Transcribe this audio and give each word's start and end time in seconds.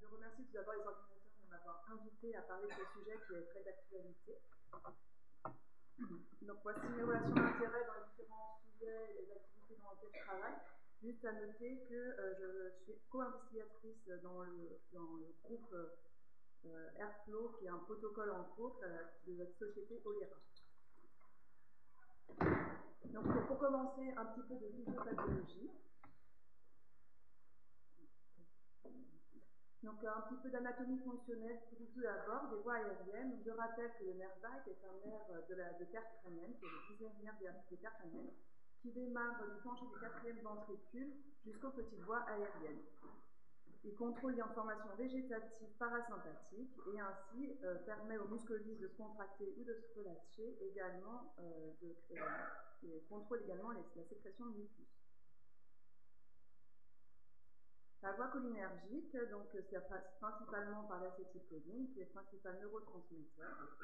je 0.00 0.06
remercie 0.06 0.44
tout 0.44 0.52
d'abord 0.52 0.74
les 0.74 0.80
organisateurs 0.80 1.44
de 1.44 1.50
m'avoir 1.50 1.84
invité 1.92 2.36
à 2.36 2.42
parler 2.42 2.68
de 2.68 2.72
ce 2.72 2.98
sujet 2.98 3.18
qui 3.26 3.34
est 3.34 3.46
très 3.52 3.62
d'actualité. 3.64 4.38
Donc 6.42 6.58
voici 6.62 6.86
mes 6.96 7.02
relations 7.02 7.34
d'intérêt 7.34 7.84
dans 7.86 7.94
les 7.94 8.06
différents 8.08 8.60
sujets 8.64 9.10
et 9.10 9.26
les 9.26 9.32
activités 9.32 9.76
dans 9.82 9.90
lesquelles 9.92 10.20
je 10.20 10.24
travaille. 10.24 10.56
Juste 11.02 11.24
à 11.24 11.32
noter 11.32 11.86
que 11.88 11.94
euh, 11.94 12.70
je 12.86 12.92
suis 12.92 13.00
co-investigatrice 13.08 14.08
dans 14.22 14.42
le, 14.42 14.80
dans 14.92 15.16
le 15.16 15.34
groupe 15.42 15.74
euh, 16.66 16.90
Airflow, 16.96 17.56
qui 17.58 17.66
est 17.66 17.70
un 17.70 17.78
protocole 17.78 18.30
en 18.30 18.44
cours 18.56 18.80
euh, 18.82 19.04
de 19.26 19.38
la 19.38 19.46
société 19.58 20.02
Olera. 20.04 20.36
Donc 23.04 23.46
pour 23.46 23.58
commencer, 23.58 24.12
un 24.16 24.24
petit 24.26 24.42
peu 24.48 24.54
de 24.56 24.68
physiopathologie. 24.70 25.70
Donc 29.82 30.04
un 30.04 30.20
petit 30.28 30.36
peu 30.42 30.50
d'anatomie 30.50 30.98
fonctionnelle 30.98 31.58
tout 31.94 32.00
d'abord, 32.02 32.48
des 32.50 32.62
voies 32.62 32.74
aériennes. 32.74 33.40
je 33.44 33.50
rappelle 33.50 33.90
que 33.98 34.04
le 34.04 34.14
nerf 34.14 34.36
vague 34.42 34.68
est 34.68 34.84
un 34.84 35.08
nerf 35.08 35.48
de, 35.48 35.54
la, 35.54 35.72
de 35.72 35.84
terre 35.84 36.04
crânienne, 36.20 36.54
qui 36.58 36.66
est 36.66 36.68
le 36.68 36.92
dixième 36.92 37.12
nerf 37.22 37.34
des 37.70 37.76
terres 37.76 37.96
crâniennes, 37.98 38.32
qui 38.82 38.90
démarre 38.92 39.42
du 39.42 39.60
plancher 39.60 39.86
du 39.86 39.98
quatrième 40.00 40.40
ventricule 40.40 41.12
jusqu'aux 41.44 41.70
petites 41.70 42.02
voies 42.02 42.22
aériennes. 42.28 42.84
Il 43.82 43.94
contrôle 43.96 44.36
l'information 44.36 44.94
végétative 44.98 45.68
parasympathique 45.78 46.76
et 46.92 47.00
ainsi 47.00 47.56
euh, 47.64 47.76
permet 47.86 48.18
aux 48.18 48.28
muscles 48.28 48.58
lisses 48.58 48.78
de 48.78 48.88
se 48.88 48.96
contracter 48.96 49.54
ou 49.56 49.64
de 49.64 49.74
se 49.74 49.98
relâcher, 49.98 50.58
également 50.60 51.34
euh, 51.38 51.72
et 52.82 53.00
contrôle 53.08 53.40
également 53.44 53.72
la 53.72 54.04
sécrétion 54.04 54.46
de 54.46 54.58
mucus. 54.58 54.86
La 58.02 58.12
voie 58.12 58.30
cholinergique, 58.32 59.14
donc 59.30 59.44
c'est 59.52 59.78
principalement 60.20 60.84
par 60.84 61.02
l'acétylcholine, 61.02 61.92
qui 61.92 62.00
est 62.00 62.04
le 62.04 62.10
principal 62.10 62.58
neurotransmetteur. 62.58 63.76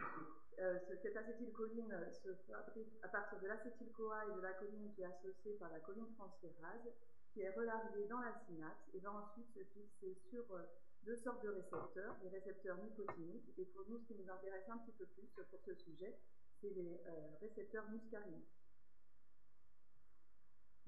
Euh, 0.59 0.79
cette 1.03 1.17
acétylcholine 1.17 1.95
se 2.25 2.33
fabrique 2.51 2.95
à 3.03 3.09
partir 3.09 3.39
de 3.41 3.47
l'acétyl-CoA 3.47 4.25
et 4.25 4.37
de 4.37 4.41
la 4.41 4.55
choline 4.55 4.91
qui 4.95 5.03
est 5.03 5.05
associée 5.05 5.53
par 5.61 5.71
la 5.71 5.81
choline 5.81 6.11
transférase, 6.17 6.89
qui 7.35 7.43
est 7.43 7.51
relarguée 7.51 8.07
dans 8.09 8.21
la 8.21 8.33
synapse 8.47 8.89
et 8.95 9.01
va 9.01 9.13
ensuite 9.13 9.53
se 9.53 9.63
fixer 9.65 10.15
sur 10.31 10.51
euh, 10.55 10.63
deux 11.05 11.17
sortes 11.17 11.45
de 11.45 11.51
récepteurs, 11.51 12.17
les 12.23 12.31
récepteurs 12.31 12.79
nicotiniques, 12.79 13.53
et 13.59 13.67
pour 13.67 13.85
nous, 13.91 13.99
ce 13.99 14.07
qui 14.07 14.15
nous 14.15 14.31
intéresse 14.31 14.65
un 14.71 14.79
petit 14.79 14.93
peu 14.93 15.05
plus 15.05 15.27
pour 15.51 15.61
ce 15.61 15.75
sujet, 15.75 16.17
c'est 16.63 16.71
les 16.71 17.03
euh, 17.07 17.37
récepteurs 17.43 17.87
muscariniques. 17.91 18.49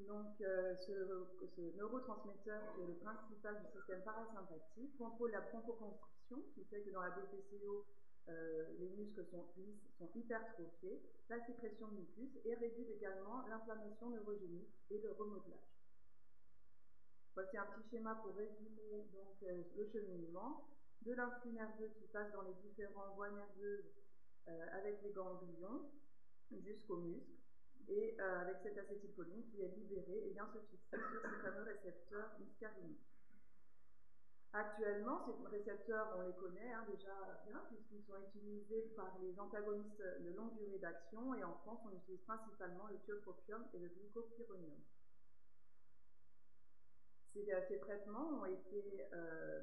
Donc, 0.06 0.40
euh, 0.40 0.76
ce, 0.76 1.76
neurotransmetteur, 1.76 2.62
qui 2.74 2.82
est 2.82 2.86
le 2.86 2.94
principal 2.94 3.58
du 3.58 3.66
système 3.72 4.02
parasympathique, 4.02 4.96
contrôle 4.96 5.32
la 5.32 5.40
bronchoconstriction, 5.40 6.42
qui 6.54 6.64
fait 6.64 6.82
que 6.82 6.90
dans 6.90 7.02
la 7.02 7.10
BPCO, 7.10 7.84
euh, 8.28 8.66
les 8.78 8.90
muscles 8.90 9.24
sont 9.30 9.44
sont 9.98 10.10
hypertrophiés, 10.14 11.02
la 11.28 11.44
sécrétion 11.44 11.88
de 11.88 11.96
mucus 11.96 12.30
et 12.44 12.54
réduit 12.54 12.92
également 12.92 13.44
l'inflammation 13.48 14.10
neurogénique 14.10 14.70
et 14.90 14.98
le 14.98 15.10
remodelage. 15.12 15.58
Voici 17.34 17.56
un 17.56 17.66
petit 17.66 17.88
schéma 17.90 18.14
pour 18.22 18.34
résumer 18.36 19.08
donc, 19.12 19.42
euh, 19.42 19.62
le 19.76 19.86
cheminement 19.86 20.68
de 21.02 21.12
l'influx 21.14 21.52
nerveux 21.52 21.90
qui 21.98 22.06
passe 22.08 22.32
dans 22.32 22.42
les 22.42 22.54
différentes 22.62 23.14
voies 23.16 23.30
nerveuses 23.30 23.84
avec 24.72 25.02
les 25.02 25.12
ganglions 25.12 25.90
jusqu'aux 26.50 26.96
muscles 26.96 27.37
et 27.88 28.16
euh, 28.20 28.40
avec 28.42 28.56
cette 28.62 28.78
acétylcholine 28.78 29.44
qui 29.50 29.62
est 29.62 29.68
libérée 29.68 30.28
et 30.28 30.30
vient 30.30 30.48
se 30.52 30.58
fixer 30.70 30.96
sur 30.96 31.22
ces 31.22 31.42
fameux 31.42 31.62
récepteurs 31.62 32.30
muscariniques. 32.38 33.08
Actuellement, 34.52 35.26
ces 35.26 35.56
récepteurs, 35.56 36.14
on 36.16 36.22
les 36.22 36.32
connaît 36.34 36.72
hein, 36.72 36.84
déjà 36.88 37.42
bien, 37.46 37.60
puisqu'ils 37.68 38.02
sont 38.04 38.16
utilisés 38.28 38.92
par 38.96 39.18
les 39.20 39.38
antagonistes 39.38 40.02
de 40.20 40.30
longue 40.30 40.56
durée 40.56 40.78
d'action, 40.78 41.34
et 41.34 41.44
en 41.44 41.54
France, 41.64 41.80
on 41.84 41.94
utilise 41.94 42.22
principalement 42.22 42.86
le 42.88 42.98
tiotropium 43.04 43.64
et 43.74 43.78
le 43.78 43.88
glycopyrronium. 43.88 44.80
Ces, 47.34 47.46
ces, 47.68 47.78
traitements 47.78 48.40
ont 48.40 48.46
été 48.46 49.06
euh, 49.12 49.60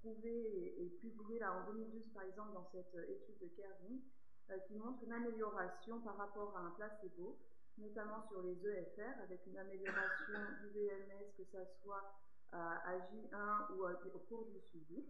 prouvés 0.00 0.82
et, 0.82 0.88
publiés 1.00 1.38
là, 1.38 1.52
en 1.52 1.72
2012, 1.72 2.02
par 2.14 2.22
exemple, 2.22 2.54
dans 2.54 2.68
cette 2.72 2.94
étude 3.08 3.38
de 3.38 3.48
Kervin, 3.54 4.00
euh, 4.50 4.58
qui 4.68 4.74
montre 4.76 5.02
une 5.04 5.12
amélioration 5.12 6.00
par 6.00 6.16
rapport 6.16 6.56
à 6.56 6.60
un 6.60 6.70
placebo, 6.72 7.38
notamment 7.78 8.26
sur 8.28 8.42
les 8.42 8.56
EFR, 8.66 9.20
avec 9.22 9.46
une 9.46 9.58
amélioration 9.58 10.38
du 10.62 10.68
VMS, 10.70 11.32
que 11.36 11.44
ce 11.44 11.58
soit 11.82 12.14
à 12.52 12.98
J1 12.98 13.74
ou 13.74 13.84
au 13.84 14.18
cours 14.28 14.46
du 14.46 14.60
suivi, 14.70 15.04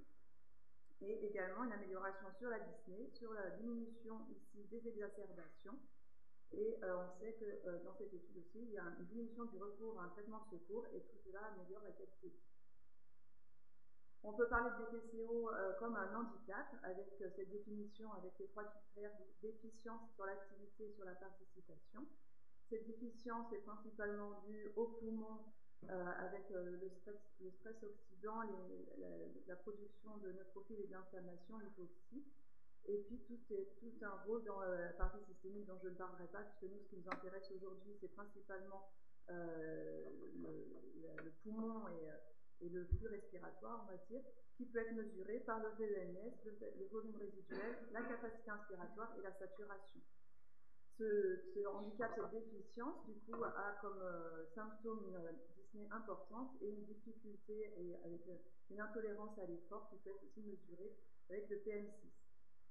et 1.02 1.26
également 1.26 1.64
une 1.64 1.72
amélioration 1.72 2.28
sur 2.38 2.48
la 2.48 2.58
dyspnée, 2.58 3.10
sur 3.19 3.32
la 3.34 3.50
diminution 3.50 4.26
ici 4.30 4.64
des 4.70 4.88
exacerbations, 4.88 5.78
et 6.52 6.78
euh, 6.84 7.02
on 7.02 7.19
sait 7.19 7.32
que 7.32 7.44
euh, 7.44 7.82
dans 7.84 7.94
cette 7.98 8.14
étude 8.14 8.38
aussi, 8.38 8.62
il 8.62 8.70
y 8.70 8.78
a 8.78 8.84
une 8.98 9.06
diminution 9.06 9.44
du 9.46 9.58
recours 9.58 10.00
à 10.00 10.04
un 10.04 10.08
traitement 10.10 10.46
de 10.46 10.56
secours, 10.56 10.86
et 10.94 11.00
tout 11.00 11.19
cela 11.26 11.41
améliore 11.46 11.82
la 11.82 11.91
qualité. 11.91 12.32
On 14.22 14.32
peut 14.32 14.48
parler 14.48 14.70
de 14.70 14.96
euh, 15.19 15.72
comme 15.78 15.96
un 15.96 16.14
handicap, 16.14 16.66
avec 16.82 17.08
euh, 17.20 17.28
cette 17.36 17.50
définition, 17.50 18.12
avec 18.14 18.32
les 18.38 18.46
trois 18.48 18.64
critères 18.64 19.12
déficience 19.42 20.00
sur 20.14 20.25
l'activité 20.25 20.86
et 20.86 20.94
sur 20.94 21.04
la 21.04 21.14
participation. 21.14 22.06
Cette 22.74 22.86
déficience 22.88 23.52
est 23.52 23.62
principalement 23.62 24.42
due 24.48 24.72
au 24.74 24.86
poumon, 24.98 25.38
euh, 25.88 26.06
avec 26.18 26.50
le 26.50 26.90
stress, 26.98 27.76
oxydant, 27.84 28.42
la, 29.46 29.54
production 29.54 30.16
de 30.16 30.32
neutrophiles 30.32 30.80
et 30.80 30.88
d'inflammation, 30.88 31.58
l'hypoxie. 31.58 32.24
Et 32.86 32.98
puis 33.06 33.20
tout, 33.28 33.38
est, 33.54 33.78
tout 33.78 33.94
un 34.02 34.16
rôle 34.26 34.42
dans 34.42 34.60
la 34.60 34.88
partie 34.94 35.24
systémique 35.24 35.66
dont 35.66 35.78
je 35.84 35.88
ne 35.88 35.94
parlerai 35.94 36.26
pas, 36.32 36.40
puisque 36.40 36.72
nous, 36.72 36.80
ce 36.80 36.88
qui 36.88 36.96
nous 36.96 37.08
intéresse 37.08 37.48
aujourd'hui, 37.54 37.94
c'est 38.00 38.12
principalement 38.12 38.90
le, 39.28 40.10
poumon 41.44 41.86
et 42.60 42.68
le 42.68 42.86
flux 42.86 43.06
respiratoire, 43.06 43.86
on 43.86 43.92
va 43.92 43.98
dire, 44.10 44.22
qui 44.56 44.66
peut 44.66 44.80
être 44.80 44.94
mesuré 44.94 45.38
par 45.46 45.60
le 45.60 45.68
VEMS, 45.78 46.34
le, 46.44 46.86
volume 46.90 47.16
résiduel, 47.18 47.78
la 47.92 48.02
capacité 48.02 48.50
inspiratoire 48.50 49.14
et 49.16 49.22
la 49.22 49.32
saturation. 49.32 50.00
Ce, 50.99 51.66
handicap, 51.66 52.12
cette 52.15 52.31
déficience, 52.31 53.05
du 53.06 53.15
coup, 53.21 53.43
a 53.43 53.78
comme 53.81 54.00
euh, 54.00 54.47
symptôme 54.55 55.03
une 55.06 55.37
dyspnée 55.56 55.88
importante 55.91 56.53
et 56.60 56.69
une 56.69 56.84
difficulté 56.84 57.72
et 57.78 57.97
avec 58.05 58.27
euh, 58.28 58.37
une 58.71 58.81
intolérance 58.81 59.37
à 59.38 59.47
l'effort 59.47 59.88
qui 59.91 59.97
peut 59.99 60.10
être 60.10 60.22
aussi 60.25 60.41
mesurée 60.43 60.94
avec 61.28 61.49
le 61.50 61.56
PM6. 61.56 62.15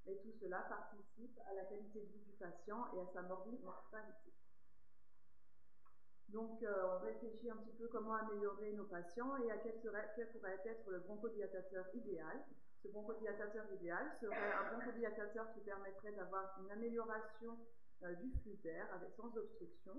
Et 0.05 0.17
tout 0.17 0.31
cela 0.39 0.59
participe 0.69 1.37
à 1.49 1.53
la 1.53 1.65
qualité 1.65 2.01
de 2.01 2.05
vie 2.05 2.23
du 2.23 2.33
patient 2.33 2.87
et 2.93 3.01
à 3.01 3.07
sa 3.13 3.21
mortalité. 3.21 4.31
Donc, 6.29 6.63
euh, 6.63 6.97
on 6.97 7.05
réfléchit 7.05 7.49
un 7.51 7.57
petit 7.57 7.77
peu 7.77 7.87
comment 7.89 8.15
améliorer 8.15 8.73
nos 8.73 8.85
patients 8.85 9.37
et 9.37 9.51
à 9.51 9.57
quel, 9.57 9.79
serait, 9.81 10.11
quel 10.15 10.31
pourrait 10.31 10.59
être 10.65 10.89
le 10.89 10.99
bronchodilatateur 10.99 11.85
idéal. 11.93 12.43
Ce 12.81 12.87
bronchodilatateur 12.87 13.65
idéal 13.71 14.11
serait 14.19 14.51
un 14.51 14.73
bronchodilatateur 14.73 15.53
qui 15.53 15.61
permettrait 15.61 16.13
d'avoir 16.13 16.59
une 16.63 16.71
amélioration 16.71 17.51
euh, 17.51 17.82
du 18.11 18.31
flux 18.41 18.57
d'air 18.63 18.87
sans 19.15 19.35
obstruction, 19.37 19.93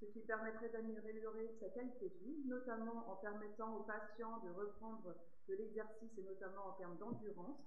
ce 0.00 0.06
qui 0.06 0.20
permettrait 0.20 0.70
d'améliorer 0.70 1.54
sa 1.60 1.68
qualité 1.68 2.08
de 2.08 2.24
vie, 2.24 2.44
notamment 2.46 3.10
en 3.10 3.16
permettant 3.16 3.76
aux 3.76 3.84
patients 3.84 4.38
de 4.44 4.50
reprendre 4.50 5.14
de 5.48 5.54
l'exercice 5.54 6.10
et 6.18 6.22
notamment 6.22 6.68
en 6.68 6.72
termes 6.72 6.96
d'endurance, 6.98 7.58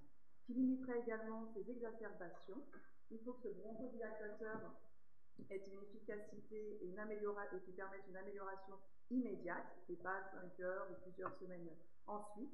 qui 0.46 0.54
limiterait 0.54 1.00
également 1.00 1.48
ses 1.54 1.70
exacerbations. 1.70 2.62
Il 3.12 3.20
faut 3.20 3.34
que 3.34 3.50
ce 3.50 3.54
bronchodilatateur 3.54 4.60
est 5.50 5.68
une 5.68 5.82
efficacité 5.84 6.80
et, 6.82 6.88
une 6.88 7.00
et 7.00 7.60
qui 7.66 7.72
permettent 7.72 8.08
une 8.10 8.18
amélioration 8.18 8.74
immédiate, 9.10 9.68
et 9.90 9.96
pas 9.96 10.22
5 10.58 10.60
heures 10.62 10.88
ou 10.92 11.02
plusieurs 11.04 11.34
semaines 11.40 11.70
ensuite, 12.08 12.52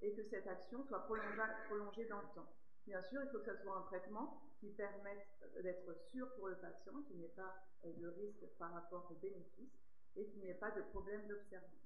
et 0.00 0.12
que 0.14 0.22
cette 0.30 0.46
action 0.46 0.82
soit 0.86 1.04
prolongée 1.04 2.06
dans 2.06 2.20
le 2.20 2.28
temps. 2.34 2.48
Bien 2.86 3.02
sûr, 3.02 3.20
il 3.22 3.30
faut 3.30 3.38
que 3.38 3.54
ce 3.54 3.62
soit 3.62 3.76
un 3.76 3.82
traitement 3.82 4.40
qui 4.60 4.68
permette 4.68 5.26
d'être 5.62 5.96
sûr 6.10 6.28
pour 6.36 6.48
le 6.48 6.56
patient, 6.56 6.92
qu'il 7.08 7.16
n'y 7.16 7.24
ait 7.24 7.34
pas 7.34 7.64
euh, 7.84 7.92
de 7.94 8.08
risque 8.08 8.46
par 8.58 8.72
rapport 8.72 9.08
aux 9.10 9.14
bénéfices 9.14 9.72
et 10.16 10.26
qu'il 10.26 10.42
n'y 10.42 10.50
ait 10.50 10.54
pas 10.54 10.70
de 10.70 10.82
problème 10.82 11.26
d'observance. 11.26 11.80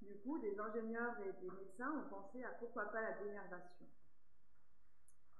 Du 0.00 0.16
coup, 0.20 0.38
des 0.38 0.58
ingénieurs 0.58 1.16
et 1.20 1.32
des 1.42 1.50
médecins 1.50 1.92
ont 1.92 2.08
pensé 2.08 2.42
à 2.42 2.50
pourquoi 2.50 2.86
pas 2.86 3.02
la 3.02 3.12
dénervation. 3.18 3.86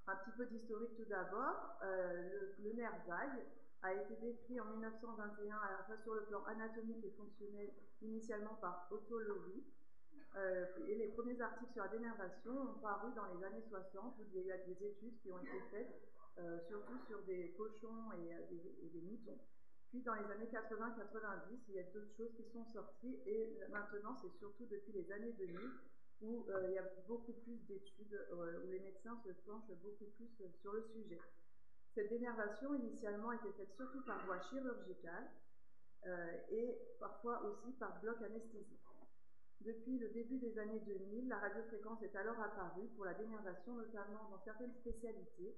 Un 0.07 0.17
petit 0.17 0.37
peu 0.37 0.47
d'historique 0.47 0.97
tout 0.97 1.09
d'abord. 1.09 1.79
Euh, 1.83 2.53
le, 2.59 2.73
nerf 2.73 2.93
vague 3.07 3.45
a 3.83 3.95
été 3.95 4.17
décrit 4.17 4.61
en 4.61 4.67
1921 4.67 5.57
à 5.57 5.73
la 5.73 5.85
fois 5.85 5.97
sur 6.03 6.15
le 6.15 6.25
plan 6.25 6.45
anatomique 6.45 7.05
et 7.05 7.11
fonctionnel, 7.11 7.71
initialement 8.03 8.55
par 8.57 8.89
Otto. 8.91 9.21
Euh, 10.37 10.67
et 10.87 10.95
les 10.95 11.09
premiers 11.09 11.41
articles 11.41 11.73
sur 11.73 11.83
la 11.83 11.89
dénervation 11.89 12.53
ont 12.53 12.79
paru 12.81 13.13
dans 13.17 13.27
les 13.35 13.45
années 13.45 13.65
60, 13.69 14.19
où 14.19 14.39
il 14.39 14.47
y 14.47 14.53
a 14.53 14.59
des 14.59 14.87
études 14.87 15.19
qui 15.21 15.33
ont 15.33 15.39
été 15.39 15.61
faites, 15.71 16.01
euh, 16.39 16.61
surtout 16.69 16.99
sur 17.07 17.23
des 17.23 17.55
cochons 17.57 18.13
et, 18.13 18.31
et 18.31 18.89
des 18.89 19.01
moutons. 19.01 19.39
Puis 19.91 20.03
dans 20.03 20.15
les 20.15 20.31
années 20.31 20.49
80-90, 20.53 21.59
il 21.69 21.75
y 21.75 21.79
a 21.81 21.83
d'autres 21.85 22.15
choses 22.17 22.33
qui 22.37 22.45
sont 22.53 22.65
sorties 22.67 23.19
et 23.27 23.59
maintenant 23.71 24.15
c'est 24.21 24.31
surtout 24.39 24.67
depuis 24.67 24.93
les 24.93 25.11
années 25.11 25.33
2000 25.33 25.59
où 26.21 26.45
il 26.67 26.73
y 26.75 26.79
a 26.79 26.85
beaucoup 27.07 27.33
plus 27.33 27.57
d'études, 27.67 28.27
où 28.33 28.71
les 28.71 28.81
médecins 28.81 29.17
se 29.25 29.31
penchent 29.47 29.73
beaucoup 29.83 30.05
plus 30.17 30.29
sur 30.61 30.73
le 30.73 30.83
sujet. 30.93 31.19
Cette 31.95 32.11
dénervation, 32.11 32.75
initialement, 32.75 33.33
était 33.33 33.53
faite 33.53 33.73
surtout 33.77 34.03
par 34.03 34.27
voie 34.27 34.41
chirurgicale 34.51 35.31
et 36.51 36.79
parfois 37.01 37.43
aussi 37.45 37.73
par 37.79 37.99
bloc 38.01 38.21
anesthésique. 38.21 38.78
Depuis 39.61 39.99
le 39.99 40.09
début 40.11 40.39
des 40.39 40.57
années 40.59 40.81
2000, 40.87 41.29
la 41.29 41.39
radiofréquence 41.39 42.03
est 42.03 42.15
alors 42.15 42.41
apparue 42.41 42.87
pour 42.95 43.05
la 43.05 43.15
dénervation, 43.15 43.75
notamment 43.75 44.29
dans 44.31 44.41
certaines 44.45 44.73
spécialités 44.75 45.57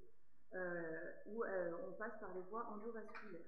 euh, 0.54 1.12
où 1.26 1.44
euh, 1.44 1.72
on 1.88 1.92
passe 1.92 2.18
par 2.18 2.34
les 2.34 2.42
voies 2.42 2.66
endovasculaires. 2.70 3.46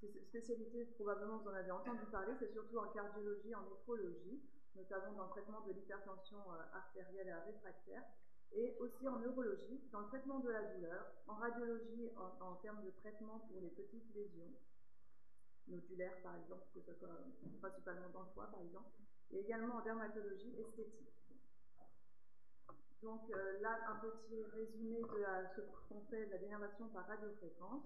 Ces 0.00 0.08
spécialités, 0.28 0.84
probablement 0.96 1.38
vous 1.38 1.48
en 1.48 1.54
avez 1.54 1.70
entendu 1.70 2.04
parler, 2.10 2.32
c'est 2.38 2.52
surtout 2.52 2.78
en 2.78 2.88
cardiologie, 2.88 3.54
en 3.54 3.62
néphrologie, 3.62 4.42
notamment 4.74 5.12
dans 5.12 5.24
le 5.24 5.30
traitement 5.30 5.60
de 5.66 5.72
l'hypertension 5.72 6.38
euh, 6.52 6.76
artérielle 6.76 7.34
réfractaire, 7.46 8.02
et 8.52 8.76
aussi 8.80 9.06
en 9.08 9.18
neurologie, 9.18 9.80
dans 9.92 10.00
le 10.00 10.06
traitement 10.08 10.40
de 10.40 10.50
la 10.50 10.62
douleur, 10.62 11.06
en 11.26 11.34
radiologie 11.34 12.10
en, 12.16 12.44
en 12.44 12.54
termes 12.56 12.84
de 12.84 12.90
traitement 12.90 13.40
pour 13.48 13.60
les 13.60 13.70
petites 13.70 14.14
lésions, 14.14 14.52
nodulaires 15.68 16.22
par 16.22 16.36
exemple, 16.36 16.64
que 16.74 16.80
ce 16.80 16.94
soit 16.94 17.08
principalement 17.60 18.08
dans 18.10 18.22
le 18.22 18.30
foie 18.34 18.46
par 18.50 18.60
exemple, 18.62 18.90
et 19.32 19.40
également 19.40 19.76
en 19.76 19.82
dermatologie 19.82 20.54
esthétique. 20.60 21.08
Donc 23.02 23.30
euh, 23.30 23.60
là, 23.60 23.78
un 23.90 23.96
petit 23.96 24.42
résumé 24.54 25.00
de 25.02 25.18
la, 25.22 25.48
ce 25.54 25.60
qu'on 25.88 26.00
fait 26.10 26.26
de 26.26 26.32
la 26.32 26.38
dénervation 26.38 26.88
par 26.88 27.06
radiofréquence. 27.06 27.84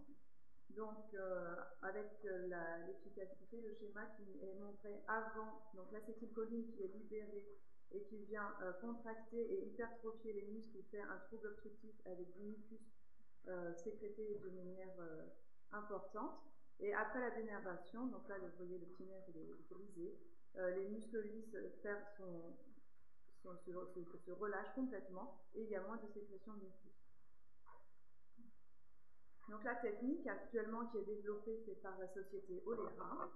Donc 0.70 1.12
euh, 1.14 1.54
avec 1.82 2.24
euh, 2.24 2.48
l'efficacité, 2.86 3.60
le 3.60 3.74
schéma 3.74 4.06
qui 4.16 4.38
est 4.42 4.54
montré 4.54 5.02
avant, 5.06 5.60
donc 5.74 5.92
l'acétylcholine 5.92 6.72
qui 6.72 6.84
est 6.84 6.88
libérée 6.88 7.46
et 7.90 8.02
qui 8.04 8.24
vient 8.24 8.54
euh, 8.62 8.72
contracter 8.80 9.36
et 9.38 9.66
hypertrophier 9.66 10.32
les 10.32 10.46
muscles 10.46 10.78
qui 10.78 10.82
fait 10.84 11.02
un 11.02 11.18
trouble 11.26 11.48
obstructif 11.48 11.94
avec 12.06 12.32
du 12.32 12.42
mucus 12.42 12.80
euh, 13.48 13.74
sécrété 13.74 14.40
de 14.42 14.50
manière 14.50 14.98
euh, 14.98 15.26
importante. 15.72 16.40
Et 16.80 16.94
après 16.94 17.20
la 17.20 17.30
dénervation, 17.30 18.06
donc 18.06 18.26
là 18.28 18.36
vous 18.38 18.56
voyez 18.56 18.78
le 18.78 18.86
petit 18.86 19.04
il 19.28 19.36
est 19.36 19.68
brisé, 19.68 20.08
euh, 20.08 20.31
les 20.56 20.88
muscles 20.88 21.22
lisses 21.22 21.56
son, 23.42 23.56
se, 23.56 24.30
relâchent 24.32 24.74
complètement 24.74 25.40
et 25.54 25.62
il 25.62 25.70
y 25.70 25.76
a 25.76 25.82
moins 25.82 25.96
de 25.96 26.06
sécrétion 26.12 26.52
mucus. 26.54 26.92
Donc 29.48 29.64
la 29.64 29.74
technique 29.76 30.26
actuellement 30.26 30.86
qui 30.86 30.98
est 30.98 31.04
développée, 31.04 31.60
c'est 31.66 31.82
par 31.82 31.98
la 31.98 32.08
société 32.08 32.62
Olera. 32.64 33.30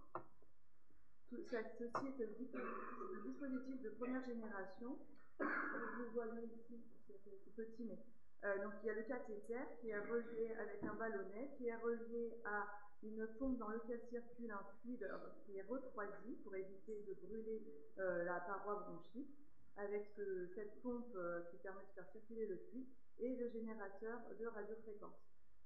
ceci 1.30 2.06
est 2.06 2.18
le 2.18 3.22
dispositif 3.24 3.82
de 3.82 3.90
première 3.90 4.24
génération. 4.24 4.98
Vous 5.38 6.10
vois 6.14 6.26
ici, 6.26 6.80
c'est 7.06 7.54
petit, 7.54 7.84
mais 7.84 7.98
euh, 8.44 8.62
donc 8.62 8.74
il 8.82 8.86
y 8.86 8.90
a 8.90 8.94
le 8.94 9.02
cathéter 9.02 9.58
qui 9.80 9.90
est 9.90 9.98
relié 9.98 10.54
avec 10.58 10.84
un 10.84 10.94
ballonnet, 10.94 11.50
qui 11.58 11.66
est 11.66 11.76
relié 11.76 12.40
à 12.44 12.66
une 13.06 13.26
pompe 13.38 13.58
dans 13.58 13.68
laquelle 13.68 14.00
circule 14.10 14.50
un 14.50 14.64
fluide 14.80 15.08
qui 15.44 15.56
est 15.56 15.62
refroidi 15.62 16.34
pour 16.42 16.54
éviter 16.54 17.04
de 17.06 17.14
brûler 17.26 17.62
euh, 17.98 18.24
la 18.24 18.40
paroi 18.40 18.86
bronchique, 18.86 19.30
avec 19.76 20.06
ce, 20.16 20.48
cette 20.54 20.80
pompe 20.82 21.14
euh, 21.16 21.42
qui 21.50 21.56
permet 21.58 21.82
de 21.82 21.94
faire 21.94 22.08
circuler 22.12 22.46
le 22.46 22.56
fluide, 22.56 22.86
et 23.18 23.36
le 23.36 23.48
générateur 23.48 24.20
de 24.38 24.46
radiofréquence. 24.46 25.16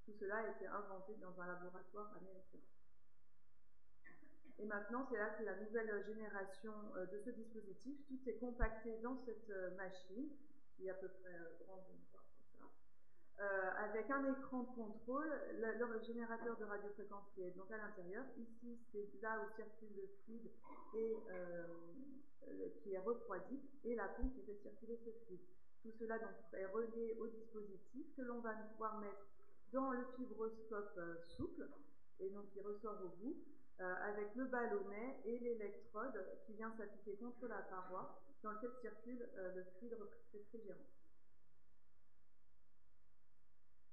Tout 0.05 0.13
cela 0.19 0.37
a 0.37 0.51
été 0.51 0.67
inventé 0.67 1.15
dans 1.21 1.41
un 1.41 1.47
laboratoire 1.47 2.17
américain. 2.17 2.61
Et 4.59 4.67
maintenant, 4.67 5.07
c'est 5.11 5.17
là 5.17 5.31
que 5.31 5.43
la 5.43 5.57
nouvelle 5.57 6.05
génération 6.05 6.75
euh, 6.97 7.07
de 7.07 7.19
ce 7.25 7.31
dispositif, 7.31 7.97
tout 8.07 8.21
est 8.29 8.37
compacté 8.39 8.99
dans 9.03 9.17
cette 9.25 9.49
euh, 9.51 9.75
machine, 9.77 10.29
qui 10.77 10.87
est 10.87 10.91
à 10.91 10.95
peu 10.95 11.09
près 11.09 11.33
euh, 11.33 11.65
grande, 11.65 11.85
euh, 13.41 13.71
avec 13.89 14.11
un 14.11 14.25
écran 14.33 14.63
de 14.63 14.75
contrôle, 14.75 15.33
le, 15.59 16.03
générateur 16.05 16.57
de 16.59 16.65
radiofréquence 16.65 17.25
qui 17.35 17.43
est 17.43 17.57
donc 17.57 17.71
à 17.71 17.79
l'intérieur. 17.79 18.25
Ici, 18.37 18.79
c'est 18.93 19.09
là 19.23 19.41
où 19.41 19.57
circule 19.57 19.97
le 19.97 20.09
fluide 20.25 20.51
et 20.95 21.17
euh, 21.31 21.67
qui 22.83 22.93
est 22.93 22.99
refroidi, 22.99 23.61
et 23.85 23.95
la 23.95 24.09
pompe 24.09 24.35
qui 24.35 24.43
fait 24.43 24.59
circuler 24.63 24.99
ce 25.05 25.11
fluide. 25.25 25.41
Tout 25.83 25.93
cela 25.99 26.19
donc 26.19 26.31
est 26.53 26.67
relié 26.67 27.17
au 27.19 27.27
dispositif 27.29 28.07
que 28.17 28.23
l'on 28.23 28.41
va 28.41 28.53
pouvoir 28.53 28.99
mettre 28.99 29.27
dans 29.73 29.91
le 29.93 30.05
fibroscope 30.17 30.95
euh, 30.99 31.15
souple, 31.37 31.69
et 32.19 32.29
donc 32.31 32.51
qui 32.53 32.61
ressort 32.61 32.99
au 33.05 33.09
bout, 33.23 33.37
euh, 33.81 33.95
avec 34.03 34.35
le 34.35 34.45
ballonnet 34.47 35.21
et 35.25 35.39
l'électrode 35.39 36.27
qui 36.45 36.53
vient 36.55 36.73
s'appliquer 36.77 37.17
contre 37.17 37.47
la 37.47 37.63
paroi 37.63 38.21
dans 38.43 38.53
lequel 38.53 38.71
circule 38.83 39.29
euh, 39.37 39.55
le 39.55 39.65
fluide 39.79 39.97
réfrigérant. 40.33 40.87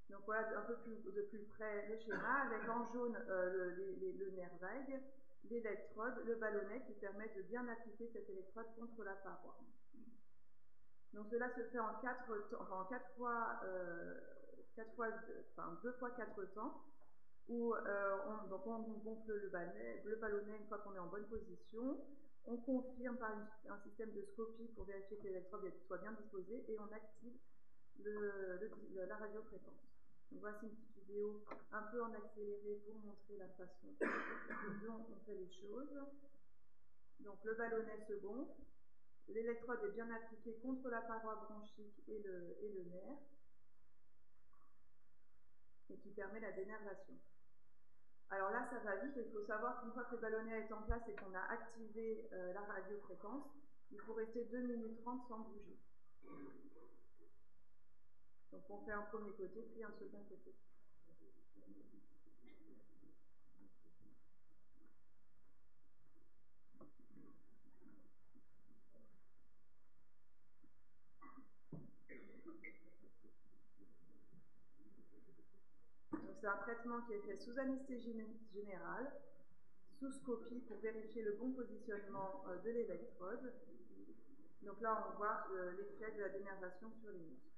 Donc 0.10 0.22
voilà 0.26 0.58
un 0.58 0.62
peu 0.62 0.76
plus, 0.78 0.96
de 1.04 1.22
plus 1.24 1.44
près 1.58 1.88
le 1.90 1.98
schéma, 2.00 2.44
avec 2.46 2.68
en 2.70 2.92
jaune 2.94 3.18
le, 3.28 4.32
nerf 4.36 4.56
vague, 4.62 5.02
l'électrode, 5.50 6.26
le 6.26 6.36
ballonnet 6.36 6.82
qui 6.88 6.94
permet 6.94 7.28
de 7.36 7.42
bien 7.44 7.68
appliquer 7.68 8.10
cette 8.14 8.30
électrode 8.30 8.68
contre 8.78 9.04
la 9.04 9.14
paroi. 9.16 9.58
Donc 11.14 11.28
cela 11.32 11.50
se 11.56 11.62
fait 11.70 11.80
en 11.80 11.96
quatre, 12.02 12.32
enfin, 12.60 12.82
en 12.82 12.86
quatre 12.86 13.10
fois, 13.18 13.60
euh, 13.64 14.20
fois, 14.96 15.08
enfin 15.52 15.80
deux 15.84 15.94
fois 15.94 16.12
quatre 16.12 16.44
temps, 16.54 16.84
où 17.48 17.74
euh, 17.74 18.18
on, 18.28 18.48
donc 18.48 18.68
on 18.68 18.80
gonfle 18.80 19.34
le 19.34 20.16
ballonnet, 20.16 20.58
une 20.58 20.68
fois 20.68 20.80
qu'on 20.80 20.96
est 20.96 21.00
en 21.00 21.08
bonne 21.08 21.28
position, 21.28 21.98
on 22.46 22.58
confirme 22.58 23.18
par 23.18 23.32
un 23.70 23.80
système 23.84 24.12
de 24.14 24.22
scopie 24.34 24.70
pour 24.76 24.86
vérifier 24.86 25.18
que 25.18 25.24
l'électrode 25.24 25.70
soit 25.86 25.98
bien 25.98 26.14
disposée 26.14 26.64
et 26.70 26.78
on 26.80 26.94
active 26.94 27.38
la 29.08 29.18
radiofréquence. 29.18 29.97
Voici 30.32 30.66
une 30.66 30.76
petite 30.76 30.98
vidéo 30.98 31.44
un 31.72 31.82
peu 31.84 32.04
en 32.04 32.14
accéléré 32.14 32.82
pour 32.86 32.96
montrer 33.00 33.38
la 33.38 33.48
façon 33.50 33.88
dont 34.86 35.06
on 35.12 35.26
fait 35.26 35.36
les 35.36 35.52
choses. 35.52 36.00
Donc 37.20 37.44
le 37.44 37.56
ballonnet 37.56 38.06
se 38.08 38.14
gonfle, 38.14 38.62
l'électrode 39.28 39.84
est 39.84 39.92
bien 39.94 40.10
appliquée 40.12 40.60
contre 40.62 40.90
la 40.90 41.02
paroi 41.02 41.36
bronchique 41.36 42.04
et 42.08 42.20
le, 42.20 42.58
et 42.62 42.70
le 42.70 42.84
nerf, 42.84 43.18
et 45.90 45.98
qui 45.98 46.12
permet 46.12 46.40
la 46.40 46.52
dénervation. 46.52 47.18
Alors 48.30 48.52
là, 48.52 48.68
ça 48.70 48.80
va 48.80 48.98
vite, 48.98 49.14
il 49.16 49.32
faut 49.32 49.46
savoir 49.46 49.82
qu'une 49.82 49.94
fois 49.94 50.04
que 50.04 50.16
le 50.16 50.22
ballonnet 50.22 50.60
est 50.60 50.74
en 50.74 50.82
place 50.84 51.02
et 51.08 51.16
qu'on 51.16 51.34
a 51.34 51.44
activé 51.50 52.28
euh, 52.34 52.54
la 52.54 52.62
radiofréquence, 52.62 53.46
il 53.92 54.00
faut 54.02 54.14
rester 54.14 54.44
2 54.46 54.58
minutes 54.60 55.02
30 55.02 55.28
sans 55.30 55.40
bouger. 55.40 55.78
Donc 58.58 58.82
on 58.82 58.86
fait 58.86 58.92
un 58.92 59.04
premier 59.04 59.32
côté, 59.34 59.62
puis 59.72 59.84
un 59.84 59.92
second 59.92 60.24
côté. 60.28 60.52
c'est 76.40 76.48
un 76.48 76.58
traitement 76.58 77.02
qui 77.02 77.14
est 77.14 77.20
fait 77.20 77.36
sous 77.36 77.60
anesthésie 77.60 78.16
générale, 78.54 79.12
sous 80.00 80.12
scopie 80.12 80.62
pour 80.68 80.78
vérifier 80.80 81.22
le 81.24 81.34
bon 81.34 81.52
positionnement 81.52 82.44
euh, 82.48 82.58
de 82.64 82.70
l'électrode. 82.70 83.54
Donc 84.62 84.82
là, 84.82 85.08
on 85.10 85.18
voit 85.18 85.44
euh, 85.52 85.74
l'effet 85.78 86.12
de 86.16 86.22
la 86.22 86.30
dénervation 86.30 86.92
sur 87.02 87.12
les 87.12 87.20
muscles. 87.20 87.57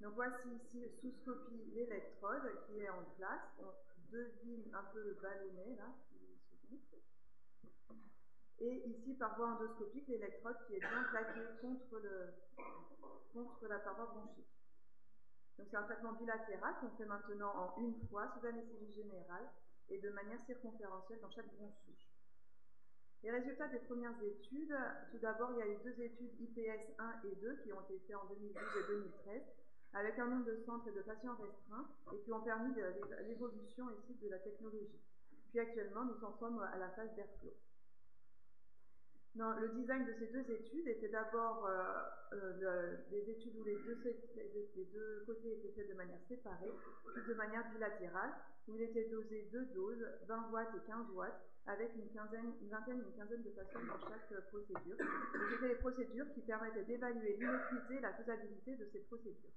Donc 0.00 0.14
voici 0.14 0.48
ici 0.48 0.84
sous 1.00 1.12
scopie 1.22 1.72
l'électrode 1.74 2.66
qui 2.66 2.80
est 2.80 2.90
en 2.90 3.04
place. 3.16 3.40
On 3.58 3.72
devine 4.12 4.74
un 4.74 4.84
peu 4.92 5.02
le 5.02 5.14
ballonnet 5.14 5.76
là. 5.76 5.94
Et 8.58 8.88
ici 8.88 9.14
par 9.14 9.36
voie 9.36 9.48
endoscopique 9.48 10.08
l'électrode 10.08 10.56
qui 10.66 10.76
est 10.76 10.80
bien 10.80 11.04
plaquée 11.10 11.46
contre, 11.60 11.98
la 13.68 13.78
paroi 13.78 14.06
bronchique. 14.06 14.46
Donc 15.58 15.68
c'est 15.70 15.76
un 15.76 15.82
traitement 15.82 16.12
bilatéral 16.12 16.74
qu'on 16.80 16.90
fait 16.96 17.04
maintenant 17.04 17.52
en 17.54 17.80
une 17.82 17.94
fois 18.08 18.32
sous 18.34 18.46
anesthésie 18.46 18.92
générale 18.92 19.48
et 19.88 19.98
de 19.98 20.10
manière 20.10 20.42
circonférentielle 20.46 21.20
dans 21.20 21.30
chaque 21.30 21.52
bronche. 21.54 21.74
Les 23.22 23.30
résultats 23.30 23.68
des 23.68 23.80
premières 23.80 24.22
études, 24.22 24.76
tout 25.10 25.18
d'abord 25.18 25.52
il 25.52 25.58
y 25.58 25.62
a 25.62 25.68
eu 25.68 25.78
deux 25.82 26.00
études 26.00 26.40
IPS 26.40 26.94
1 26.98 27.20
et 27.24 27.34
2 27.36 27.56
qui 27.62 27.72
ont 27.72 27.80
été 27.82 27.98
faites 28.06 28.16
en 28.16 28.26
2012 28.26 28.56
et 28.56 28.86
2013 28.88 29.42
avec 29.96 30.18
un 30.18 30.26
nombre 30.26 30.44
de 30.44 30.56
centres 30.66 30.88
et 30.88 30.92
de 30.92 31.00
patients 31.00 31.36
restreints 31.36 31.88
et 32.12 32.18
qui 32.20 32.32
ont 32.32 32.42
permis 32.42 32.74
l'évolution 33.26 33.86
ici 33.90 34.14
de 34.22 34.28
la 34.28 34.38
technologie. 34.38 35.00
Puis 35.50 35.60
actuellement, 35.60 36.04
nous 36.04 36.22
en 36.22 36.36
sommes 36.38 36.60
à 36.60 36.76
la 36.76 36.90
phase 36.90 37.14
d'Airflow. 37.16 37.54
Le 39.36 39.68
design 39.68 40.04
de 40.06 40.14
ces 40.18 40.26
deux 40.28 40.50
études 40.50 40.88
était 40.88 41.08
d'abord 41.08 41.66
euh, 41.66 42.32
euh, 42.32 42.96
des 43.10 43.30
études 43.30 43.56
où 43.58 43.64
les 43.64 43.76
deux, 43.76 43.96
côtés 45.26 45.52
étaient 45.52 45.72
faits 45.72 45.88
de 45.88 45.94
manière 45.94 46.20
séparée, 46.28 46.72
puis 47.14 47.22
de 47.28 47.34
manière 47.34 47.70
bilatérale, 47.70 48.32
où 48.68 48.76
il 48.76 48.82
était 48.82 49.08
dosé 49.10 49.48
deux 49.52 49.66
doses, 49.74 50.06
20 50.26 50.50
watts 50.52 50.74
et 50.74 50.86
15 50.86 51.10
watts, 51.14 51.38
avec 51.66 51.90
une, 51.96 52.08
vingtaine, 52.14 52.54
une 53.02 53.12
quinzaine 53.16 53.42
de 53.42 53.50
patients 53.50 53.80
dans 53.86 54.08
chaque 54.08 54.48
procédure. 54.48 54.96
C'était 55.50 55.68
les 55.68 55.74
procédures 55.76 56.32
qui 56.32 56.40
permettaient 56.40 56.84
d'évaluer 56.84 57.36
l'inéquité 57.36 57.96
et 57.96 58.00
la 58.00 58.14
faisabilité 58.14 58.76
de 58.76 58.88
ces 58.92 59.00
procédures. 59.00 59.52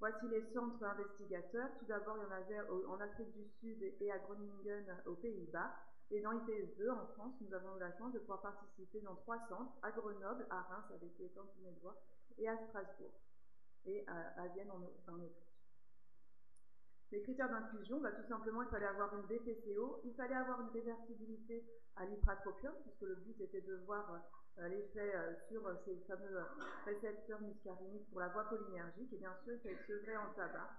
Voici 0.00 0.28
les 0.28 0.44
centres 0.52 0.84
investigateurs. 0.84 1.70
Tout 1.80 1.86
d'abord, 1.86 2.16
il 2.18 2.22
y 2.22 2.26
en 2.26 2.30
avait 2.30 2.86
en 2.86 3.00
Afrique 3.00 3.32
du 3.32 3.44
Sud 3.58 3.82
et 4.00 4.12
à 4.12 4.18
Groningen 4.18 4.86
aux 5.06 5.16
Pays-Bas. 5.16 5.74
Et 6.10 6.20
dans 6.20 6.32
IPS2, 6.32 6.88
en 6.88 7.06
France, 7.14 7.34
nous 7.40 7.52
avons 7.52 7.76
eu 7.76 7.80
la 7.80 7.92
chance 7.98 8.12
de 8.12 8.18
pouvoir 8.20 8.40
participer 8.40 9.00
dans 9.00 9.16
trois 9.16 9.38
centres, 9.48 9.72
à 9.82 9.90
Grenoble, 9.90 10.46
à 10.50 10.62
Reims 10.62 10.86
avec 10.94 11.10
les 11.18 11.30
voix, 11.82 11.96
et 12.38 12.48
à 12.48 12.56
Strasbourg, 12.68 13.12
et 13.84 14.06
à, 14.06 14.46
Vienne 14.54 14.70
en, 14.70 14.80
Autriche. 14.80 15.66
Les 17.10 17.20
critères 17.22 17.50
d'inclusion, 17.50 18.00
bah, 18.00 18.12
tout 18.12 18.26
simplement, 18.26 18.62
il 18.62 18.68
fallait 18.68 18.86
avoir 18.86 19.14
une 19.16 19.26
BPCO, 19.26 20.00
il 20.04 20.14
fallait 20.14 20.34
avoir 20.34 20.60
une 20.62 20.70
réversibilité 20.70 21.66
à 21.96 22.06
l'ipratropium, 22.06 22.72
puisque 22.82 23.02
le 23.02 23.16
but 23.16 23.38
était 23.40 23.62
de 23.62 23.76
voir 23.84 24.22
l'effet 24.66 25.14
euh, 25.14 25.34
sur 25.48 25.64
euh, 25.66 25.74
ces 25.84 25.94
fameux 26.08 26.42
récepteurs 26.84 27.40
muscariniques 27.40 28.10
pour 28.10 28.20
la 28.20 28.28
voie 28.28 28.44
cholinergique, 28.50 29.12
et 29.12 29.18
bien 29.18 29.34
sûr, 29.44 29.54
il 29.54 29.60
fallait 29.60 29.86
sevré 29.86 30.16
en 30.16 30.32
tabac. 30.34 30.70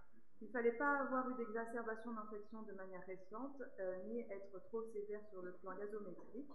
Il 0.42 0.48
ne 0.48 0.52
fallait 0.52 0.78
pas 0.78 1.00
avoir 1.00 1.30
eu 1.30 1.36
d'exacerbation 1.36 2.12
d'infection 2.14 2.62
de 2.64 2.74
manière 2.74 3.06
récente, 3.06 3.62
ni 4.08 4.22
être 4.22 4.60
trop 4.70 4.84
sévère 4.94 5.20
sur 5.32 5.42
le 5.42 5.52
plan 5.54 5.76
gazométrique, 5.76 6.52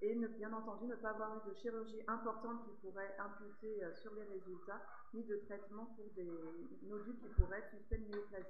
et 0.00 0.14
ne, 0.14 0.28
bien 0.28 0.50
entendu 0.52 0.86
ne 0.86 0.94
pas 0.96 1.10
avoir 1.10 1.36
eu 1.36 1.50
de 1.50 1.54
chirurgie 1.56 2.02
importante 2.06 2.64
qui 2.64 2.72
pourrait 2.80 3.14
imputer 3.18 3.82
sur 4.00 4.14
les 4.14 4.24
résultats, 4.24 4.80
ni 5.12 5.24
de 5.24 5.36
traitement 5.44 5.94
pour 5.96 6.06
des 6.16 6.30
nodules 6.84 7.18
qui 7.18 7.28
pourraient 7.34 7.58
être 7.58 7.70
suspects 7.76 8.00
de 8.00 8.16
néoplasie. 8.16 8.46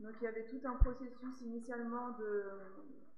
Donc 0.00 0.14
il 0.20 0.24
y 0.24 0.26
avait 0.26 0.46
tout 0.46 0.60
un 0.64 0.74
processus 0.74 1.40
initialement 1.42 2.10
de, 2.18 2.44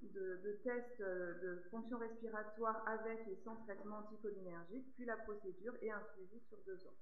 de, 0.02 0.52
tests 0.62 1.00
de 1.00 1.62
fonction 1.71 1.99
respiratoire 1.99 2.87
avec 2.87 3.26
et 3.28 3.37
sans 3.45 3.56
traitement 3.64 3.99
anticholinergique, 3.99 4.92
puis 4.95 5.04
la 5.04 5.16
procédure 5.16 5.75
et 5.80 5.90
un 5.90 6.02
suivi 6.14 6.40
sur 6.49 6.59
deux 6.66 6.87
ans. 6.87 6.97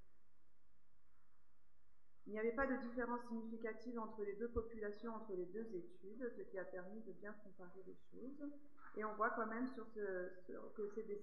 Il 2.26 2.32
n'y 2.32 2.38
avait 2.38 2.52
pas 2.52 2.66
de 2.66 2.76
différence 2.88 3.20
significative 3.28 3.98
entre 3.98 4.22
les 4.24 4.34
deux 4.36 4.48
populations, 4.48 5.14
entre 5.14 5.34
les 5.34 5.44
deux 5.46 5.66
études, 5.74 6.32
ce 6.36 6.42
qui 6.42 6.58
a 6.58 6.64
permis 6.64 7.02
de 7.02 7.12
bien 7.12 7.34
comparer 7.44 7.82
les 7.86 7.96
choses. 8.10 8.50
Et 8.96 9.04
on 9.04 9.14
voit 9.14 9.30
quand 9.30 9.46
même 9.46 9.68
sur 9.74 9.84
ce, 9.94 10.30
que 10.74 10.90
c'est 10.94 11.02
des, 11.02 11.20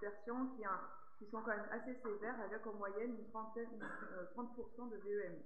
versions 0.00 0.48
qui, 1.18 1.26
sont 1.30 1.42
quand 1.42 1.56
même 1.56 1.68
assez 1.70 1.94
sévères, 2.02 2.40
avec 2.40 2.66
en 2.66 2.72
moyenne 2.74 3.14
une 3.14 3.28
30% 3.30 3.36
euh, 3.62 4.90
de 4.90 4.96
VEM. 4.96 5.36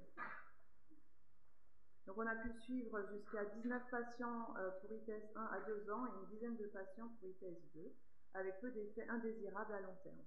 Donc 2.07 2.19
on 2.19 2.27
a 2.27 2.35
pu 2.35 2.53
suivre 2.61 3.01
jusqu'à 3.13 3.45
19 3.45 3.83
patients 3.91 4.55
euh, 4.59 4.71
pour 4.81 4.93
ITS 4.93 5.37
1 5.37 5.43
à 5.43 5.61
2 5.61 5.91
ans 5.91 6.07
et 6.07 6.11
une 6.21 6.37
dizaine 6.37 6.57
de 6.57 6.67
patients 6.67 7.09
pour 7.19 7.29
ITS 7.29 7.59
2, 7.75 7.93
avec 8.35 8.61
peu 8.61 8.71
d'effets 8.71 9.09
indésirables 9.09 9.73
à 9.73 9.81
long 9.81 9.97
terme. 10.03 10.23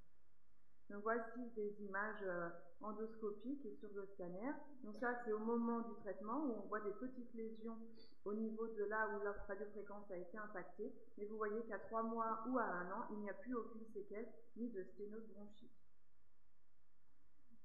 Donc 0.89 1.03
voici 1.03 1.49
des 1.55 1.75
images 1.83 2.23
euh, 2.23 2.49
endoscopiques 2.81 3.65
et 3.65 3.75
sur 3.75 3.89
le 3.93 4.07
scanner. 4.13 4.51
Donc 4.83 4.95
ça 4.95 5.21
c'est 5.23 5.33
au 5.33 5.39
moment 5.39 5.81
du 5.81 5.93
traitement 6.01 6.45
où 6.45 6.63
on 6.63 6.67
voit 6.67 6.79
des 6.79 6.93
petites 6.93 7.33
lésions 7.33 7.77
au 8.25 8.33
niveau 8.33 8.67
de 8.67 8.85
là 8.85 9.09
où 9.09 9.23
la 9.23 9.33
radiofréquence 9.33 10.09
a 10.09 10.17
été 10.17 10.37
impactée. 10.37 10.91
Mais 11.17 11.25
vous 11.25 11.37
voyez 11.37 11.61
qu'à 11.65 11.77
3 11.77 12.03
mois 12.03 12.43
ou 12.47 12.57
à 12.57 12.63
1 12.63 12.91
an, 12.91 13.07
il 13.11 13.19
n'y 13.19 13.29
a 13.29 13.33
plus 13.33 13.53
aucune 13.53 13.85
séquelle 13.93 14.27
ni 14.55 14.69
de 14.69 14.83
sténose 14.83 15.27
bronchique. 15.27 15.71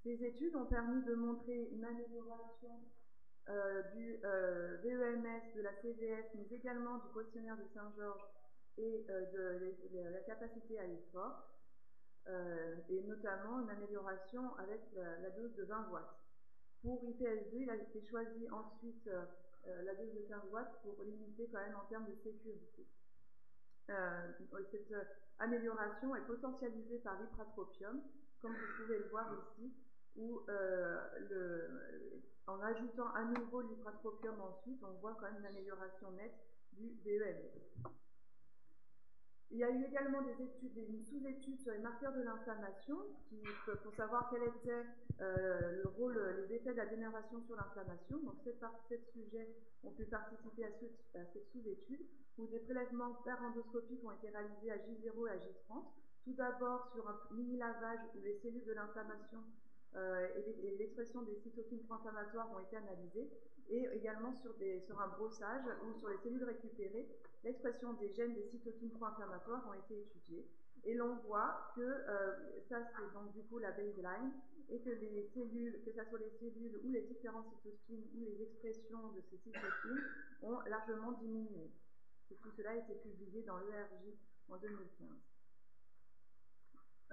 Ces 0.02 0.22
études 0.24 0.56
ont 0.56 0.66
permis 0.66 1.02
de 1.04 1.14
montrer 1.14 1.68
une 1.70 1.84
amélioration 1.84 2.80
euh, 3.48 3.82
du 3.94 4.20
euh, 4.24 4.76
VEMS, 4.84 5.54
de 5.56 5.62
la 5.62 5.74
CVS, 5.82 6.26
mais 6.36 6.56
également 6.56 6.98
du 6.98 7.12
questionnaire 7.12 7.56
de 7.56 7.66
Saint-Georges 7.74 8.24
et 8.78 9.04
euh, 9.10 9.66
de, 9.90 9.98
la 10.10 10.20
capacité 10.20 10.78
à 10.78 10.86
l'effort, 10.86 11.48
et 12.88 13.02
notamment 13.02 13.60
une 13.62 13.70
amélioration 13.70 14.54
avec 14.56 14.80
la, 14.94 15.30
dose 15.30 15.52
de 15.56 15.64
20 15.64 15.90
watts. 15.90 16.22
Pour 16.82 17.02
IPS2, 17.02 17.48
il 17.52 17.70
a 17.70 17.74
été 17.74 18.00
choisi 18.06 18.48
ensuite 18.48 19.10
la 19.66 19.94
dose 19.96 20.14
de 20.14 20.20
15 20.28 20.38
watts 20.52 20.80
pour 20.84 21.02
limiter 21.02 21.48
quand 21.50 21.58
même 21.58 21.74
en 21.74 21.84
termes 21.86 22.06
de 22.06 22.14
sécurité. 22.22 22.86
cette 24.70 24.94
amélioration 25.40 26.14
est 26.14 26.26
potentialisée 26.26 26.98
par 26.98 27.20
l'ipratropium, 27.20 28.00
comme 28.40 28.52
vous 28.52 28.82
pouvez 28.84 28.98
le 28.98 29.08
voir 29.08 29.26
ici, 29.32 29.72
où 30.16 30.42
le, 30.46 32.22
en 32.46 32.60
ajoutant 32.60 33.12
à 33.14 33.24
nouveau 33.24 33.62
l'ipratropium 33.62 34.40
ensuite, 34.40 34.82
on 34.82 34.92
voit 35.00 35.16
quand 35.18 35.30
même 35.30 35.40
une 35.40 35.46
amélioration 35.46 36.10
nette 36.12 36.34
du 36.72 36.92
VEM. 37.04 37.36
Il 39.52 39.58
y 39.58 39.64
a 39.64 39.70
eu 39.70 39.84
également 39.84 40.22
des 40.22 40.44
études, 40.44 40.72
des 40.72 41.04
sous-études 41.04 41.60
sur 41.60 41.72
les 41.72 41.78
marqueurs 41.80 42.14
de 42.14 42.22
l'inflammation, 42.22 42.96
pour 43.82 43.94
savoir 43.94 44.30
quel 44.30 44.44
était 44.44 44.86
euh, 45.20 45.82
le 45.82 45.88
rôle, 45.90 46.18
les 46.38 46.54
effets 46.56 46.72
de 46.72 46.78
la 46.78 46.86
dénervation 46.86 47.38
sur 47.42 47.54
l'inflammation. 47.56 48.16
Donc, 48.20 48.36
sept, 48.44 49.04
sujets 49.12 49.54
ont 49.84 49.90
pu 49.90 50.06
participer 50.06 50.64
à, 50.64 50.70
cette 51.34 51.52
sous-étude, 51.52 52.00
où 52.38 52.46
des 52.46 52.60
prélèvements 52.60 53.18
endoscopiques 53.26 54.02
ont 54.02 54.12
été 54.12 54.30
réalisés 54.30 54.72
à 54.72 54.78
J0 54.78 55.28
et 55.28 55.30
à 55.30 55.36
J30. 55.36 55.84
Tout 56.24 56.32
d'abord 56.32 56.90
sur 56.94 57.06
un 57.06 57.20
mini-lavage 57.34 58.00
où 58.14 58.22
les 58.22 58.38
cellules 58.38 58.64
de 58.64 58.72
l'inflammation 58.72 59.44
euh, 59.94 60.28
et 60.36 60.76
l'expression 60.78 61.22
des 61.22 61.36
cytokines 61.36 61.82
pro-inflammatoires 61.84 62.50
ont 62.52 62.60
été 62.60 62.76
analysées, 62.76 63.28
et 63.68 63.88
également 63.94 64.32
sur, 64.34 64.54
des, 64.54 64.84
un 64.98 65.08
brossage 65.08 65.64
ou 65.86 65.98
sur 65.98 66.08
les 66.08 66.18
cellules 66.18 66.44
récupérées, 66.44 67.08
l'expression 67.44 67.92
des 67.94 68.10
gènes 68.10 68.34
des 68.34 68.44
cytokines 68.50 68.90
pro-inflammatoires 68.90 69.66
ont 69.68 69.74
été 69.74 70.00
étudiées. 70.00 70.46
Et 70.84 70.94
l'on 70.94 71.16
voit 71.26 71.72
que 71.76 71.80
euh, 71.80 72.60
ça, 72.68 72.78
c'est 72.84 73.12
donc 73.14 73.32
du 73.32 73.42
coup 73.44 73.58
la 73.58 73.70
baseline, 73.70 74.32
et 74.68 74.80
que 74.80 74.90
les 74.90 75.28
cellules, 75.34 75.82
que 75.84 75.92
ce 75.92 76.04
soit 76.04 76.18
les 76.18 76.30
cellules 76.40 76.80
ou 76.84 76.90
les 76.90 77.02
différentes 77.02 77.46
cytokines 77.50 78.04
ou 78.14 78.24
les 78.24 78.42
expressions 78.42 79.08
de 79.08 79.20
ces 79.30 79.36
cytokines, 79.36 80.02
ont 80.42 80.60
largement 80.66 81.12
diminué. 81.12 81.70
Et 82.30 82.34
tout 82.36 82.50
cela 82.56 82.70
a 82.70 82.76
été 82.76 82.94
publié 82.94 83.42
dans 83.42 83.58
l'ERJ 83.58 84.16
en 84.48 84.56
2015. 84.56 85.08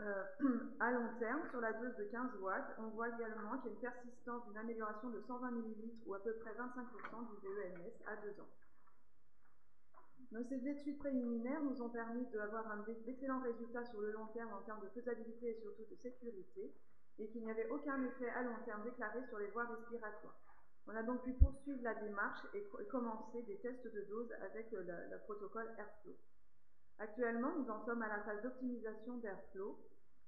Euh, 0.01 0.23
à 0.79 0.91
long 0.91 1.09
terme, 1.19 1.41
sur 1.49 1.59
la 1.59 1.73
dose 1.73 1.95
de 1.97 2.05
15 2.05 2.35
watts, 2.41 2.75
on 2.77 2.87
voit 2.89 3.09
également 3.09 3.57
qu'il 3.57 3.71
y 3.71 3.73
a 3.73 3.75
une 3.75 3.81
persistance 3.81 4.45
d'une 4.47 4.57
amélioration 4.57 5.09
de 5.09 5.19
120 5.19 5.49
ml 5.49 5.89
ou 6.05 6.13
à 6.13 6.23
peu 6.23 6.33
près 6.35 6.51
25% 6.51 7.27
du 7.27 7.47
VEMS 7.47 7.91
à 8.07 8.15
2 8.15 8.41
ans. 8.41 8.49
Ces 10.47 10.67
études 10.67 10.99
préliminaires 10.99 11.61
nous 11.63 11.81
ont 11.81 11.89
permis 11.89 12.25
d'avoir 12.27 12.85
d'excellents 13.05 13.41
résultats 13.41 13.83
sur 13.85 13.99
le 13.99 14.11
long 14.11 14.27
terme 14.27 14.53
en 14.53 14.61
termes 14.61 14.81
de 14.81 14.89
faisabilité 14.89 15.49
et 15.49 15.61
surtout 15.61 15.85
de 15.89 15.95
sécurité, 15.95 16.71
et 17.17 17.27
qu'il 17.27 17.43
n'y 17.43 17.51
avait 17.51 17.67
aucun 17.69 18.01
effet 18.05 18.29
à 18.29 18.43
long 18.43 18.55
terme 18.63 18.83
déclaré 18.83 19.19
sur 19.27 19.39
les 19.39 19.47
voies 19.47 19.65
respiratoires. 19.65 20.37
On 20.87 20.95
a 20.95 21.03
donc 21.03 21.23
pu 21.23 21.33
poursuivre 21.33 21.83
la 21.83 21.95
démarche 21.95 22.45
et 22.53 22.63
commencer 22.89 23.41
des 23.43 23.57
tests 23.57 23.91
de 23.91 24.01
dose 24.09 24.31
avec 24.41 24.71
le, 24.71 24.81
le 24.81 25.17
protocole 25.25 25.67
Airflow. 25.77 26.15
Actuellement, 26.99 27.51
nous 27.57 27.69
en 27.69 27.85
sommes 27.85 28.01
à 28.01 28.09
la 28.09 28.23
phase 28.23 28.41
d'optimisation 28.43 29.17
d'Airflow, 29.17 29.79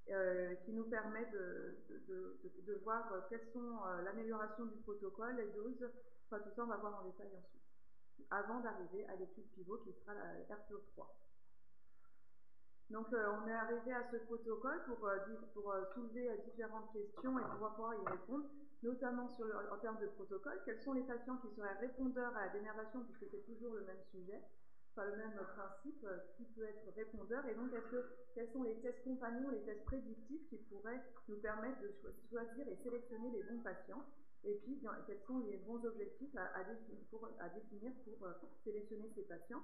euh, 0.09 0.55
qui 0.65 0.73
nous 0.73 0.85
permet 0.85 1.25
de, 1.31 1.77
voir 2.83 3.13
euh, 3.13 3.19
quelles 3.29 3.47
sont 3.53 3.85
euh, 3.85 4.01
l'amélioration 4.01 4.65
du 4.65 4.77
protocole, 4.77 5.35
les 5.35 5.51
doses, 5.51 5.89
enfin 6.25 6.41
tout 6.41 6.49
ça 6.55 6.63
on 6.63 6.67
va 6.67 6.77
voir 6.77 7.01
en 7.01 7.05
détail 7.05 7.27
ensuite, 7.27 7.61
avant 8.29 8.59
d'arriver 8.61 9.05
à 9.07 9.15
l'étude 9.15 9.47
pivot 9.53 9.77
qui 9.85 9.93
sera 9.93 10.13
la 10.15 10.39
Airflow 10.49 10.81
3. 10.95 11.15
Donc 12.89 13.07
on 13.11 13.47
est 13.47 13.53
arrivé 13.53 13.93
à 13.93 14.09
ce 14.11 14.17
protocole 14.17 14.83
pour, 14.85 15.07
soulever 15.93 16.29
différentes 16.45 16.91
questions 16.91 17.39
et 17.39 17.43
pouvoir 17.43 17.75
pouvoir 17.75 17.93
y 17.95 18.09
répondre, 18.09 18.49
notamment 18.83 19.29
en 19.71 19.77
termes 19.77 19.99
de 20.01 20.07
protocole, 20.07 20.61
quels 20.65 20.81
sont 20.81 20.93
les 20.93 21.03
patients 21.03 21.37
qui 21.37 21.55
seraient 21.55 21.79
répondeurs 21.79 22.35
à 22.35 22.47
la 22.47 22.53
dénervation 22.53 23.03
puisque 23.03 23.31
c'est 23.31 23.45
toujours 23.45 23.75
le 23.75 23.85
même 23.85 24.01
sujet, 24.11 24.41
pas 24.95 25.05
le 25.05 25.15
même 25.17 25.33
principe, 25.55 26.03
euh, 26.03 26.17
qui 26.37 26.43
peut 26.55 26.63
être 26.63 26.95
répondeur, 26.95 27.45
et 27.47 27.55
donc 27.55 27.73
est-ce 27.73 27.91
que, 27.91 28.03
quels 28.35 28.51
sont 28.51 28.63
les 28.63 28.75
tests 28.81 29.03
compagnons, 29.03 29.49
les 29.49 29.61
tests 29.61 29.85
prédictifs 29.85 30.49
qui 30.49 30.57
pourraient 30.69 31.01
nous 31.27 31.37
permettre 31.37 31.81
de 31.81 31.93
choisir 32.29 32.67
et 32.67 32.77
sélectionner 32.83 33.31
les 33.31 33.43
bons 33.43 33.61
patients, 33.61 34.03
et 34.43 34.55
puis 34.63 34.81
quels 35.05 35.21
sont 35.27 35.39
les 35.39 35.57
bons 35.57 35.83
objectifs 35.85 36.35
à, 36.35 36.63
définir, 36.63 36.99
pour, 37.09 38.25
euh, 38.25 38.33
sélectionner 38.63 39.11
ces 39.15 39.23
patients? 39.23 39.63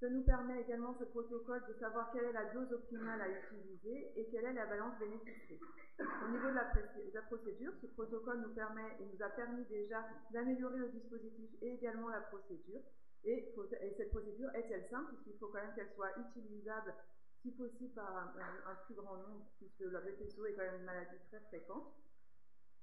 Ça 0.00 0.08
nous 0.08 0.22
permet 0.22 0.62
également 0.62 0.96
ce 0.98 1.04
protocole 1.04 1.62
de 1.68 1.74
savoir 1.78 2.10
quelle 2.10 2.24
est 2.24 2.32
la 2.32 2.46
dose 2.54 2.72
optimale 2.72 3.20
à 3.20 3.28
utiliser 3.28 4.10
et 4.16 4.26
quelle 4.30 4.46
est 4.46 4.54
la 4.54 4.64
balance 4.64 4.98
bénéfice 4.98 5.60
Au 6.00 6.28
niveau 6.30 6.48
de 6.48 6.54
la, 6.54 6.72
de 6.72 7.12
la, 7.12 7.20
procédure, 7.20 7.72
ce 7.82 7.86
protocole 7.88 8.40
nous 8.40 8.54
permet 8.54 8.96
et 8.98 9.04
nous 9.04 9.22
a 9.22 9.28
permis 9.28 9.62
déjà 9.66 10.02
d'améliorer 10.30 10.78
le 10.78 10.88
dispositif 10.88 11.50
et 11.60 11.74
également 11.74 12.08
la 12.08 12.22
procédure 12.22 12.80
Et, 13.24 13.54
cette 13.96 14.10
procédure 14.10 14.50
est-elle 14.54 14.88
simple? 14.88 15.14
Puisqu'il 15.14 15.38
faut 15.38 15.48
quand 15.48 15.60
même 15.60 15.74
qu'elle 15.74 15.92
soit 15.94 16.10
utilisable, 16.18 16.94
si 17.42 17.52
possible, 17.52 17.92
par 17.94 18.16
un, 18.16 18.74
plus 18.86 18.94
grand 18.94 19.16
nombre, 19.16 19.46
puisque 19.58 19.80
la 19.80 20.00
BPSO 20.00 20.46
est 20.46 20.54
quand 20.54 20.62
même 20.62 20.80
une 20.80 20.86
maladie 20.86 21.18
très 21.28 21.40
fréquente, 21.48 21.94